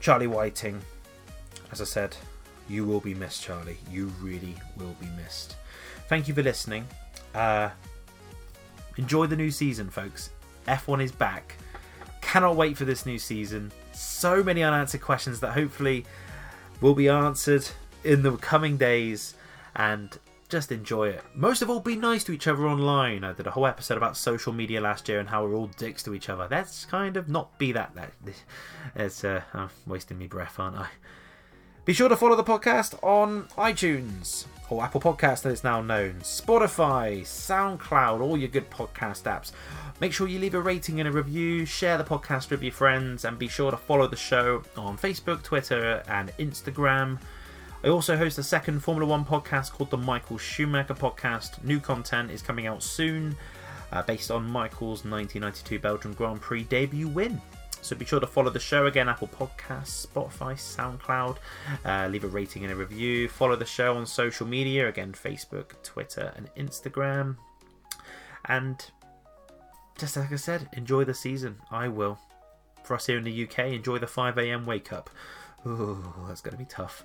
[0.00, 0.82] Charlie Whiting.
[1.72, 2.14] As I said,
[2.68, 3.78] you will be missed, Charlie.
[3.90, 5.56] You really will be missed.
[6.10, 6.86] Thank you for listening.
[7.34, 7.70] Uh,
[8.98, 10.28] enjoy the new season, folks.
[10.66, 11.56] F1 is back.
[12.20, 13.72] Cannot wait for this new season.
[13.94, 16.04] So many unanswered questions that hopefully
[16.82, 17.66] will be answered
[18.04, 19.34] in the coming days
[19.76, 20.18] and
[20.48, 21.22] just enjoy it.
[21.34, 23.22] Most of all, be nice to each other online.
[23.22, 26.02] I did a whole episode about social media last year and how we're all dicks
[26.04, 26.48] to each other.
[26.50, 27.94] Let's kind of not be that.
[27.94, 28.12] that
[28.94, 30.88] it's uh, I'm wasting me breath, aren't I?
[31.84, 36.16] Be sure to follow the podcast on iTunes or Apple Podcast, as it's now known,
[36.20, 39.52] Spotify, SoundCloud, all your good podcast apps.
[39.98, 43.24] Make sure you leave a rating and a review, share the podcast with your friends,
[43.24, 47.18] and be sure to follow the show on Facebook, Twitter, and Instagram.
[47.84, 51.62] I also host a second Formula One podcast called the Michael Schumacher Podcast.
[51.62, 53.36] New content is coming out soon,
[53.92, 57.40] uh, based on Michael's 1992 Belgian Grand Prix debut win.
[57.80, 61.36] So be sure to follow the show again Apple Podcasts, Spotify, SoundCloud.
[61.84, 63.28] Uh, leave a rating and a review.
[63.28, 67.36] Follow the show on social media again Facebook, Twitter, and Instagram.
[68.46, 68.84] And
[69.96, 71.60] just like I said, enjoy the season.
[71.70, 72.18] I will.
[72.82, 75.10] For us here in the UK, enjoy the 5am wake up.
[75.64, 77.04] Ooh, that's going to be tough.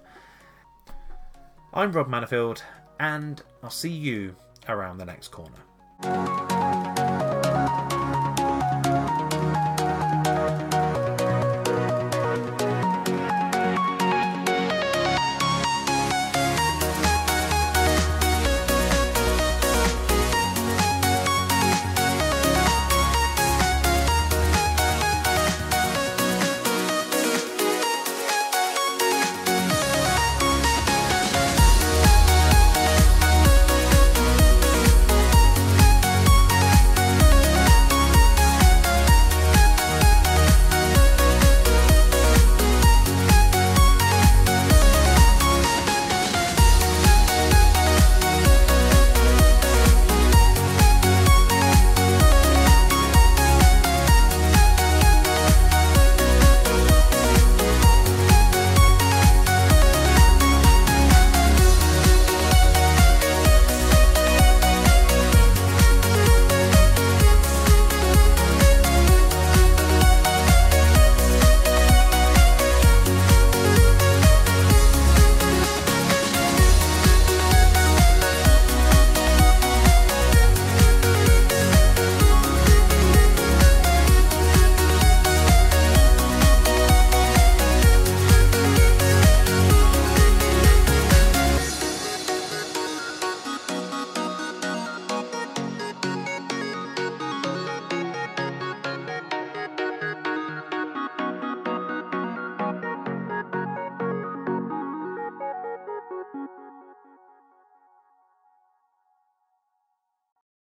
[1.76, 2.62] I'm Rob Manafield,
[3.00, 4.36] and I'll see you
[4.70, 6.43] around the next corner.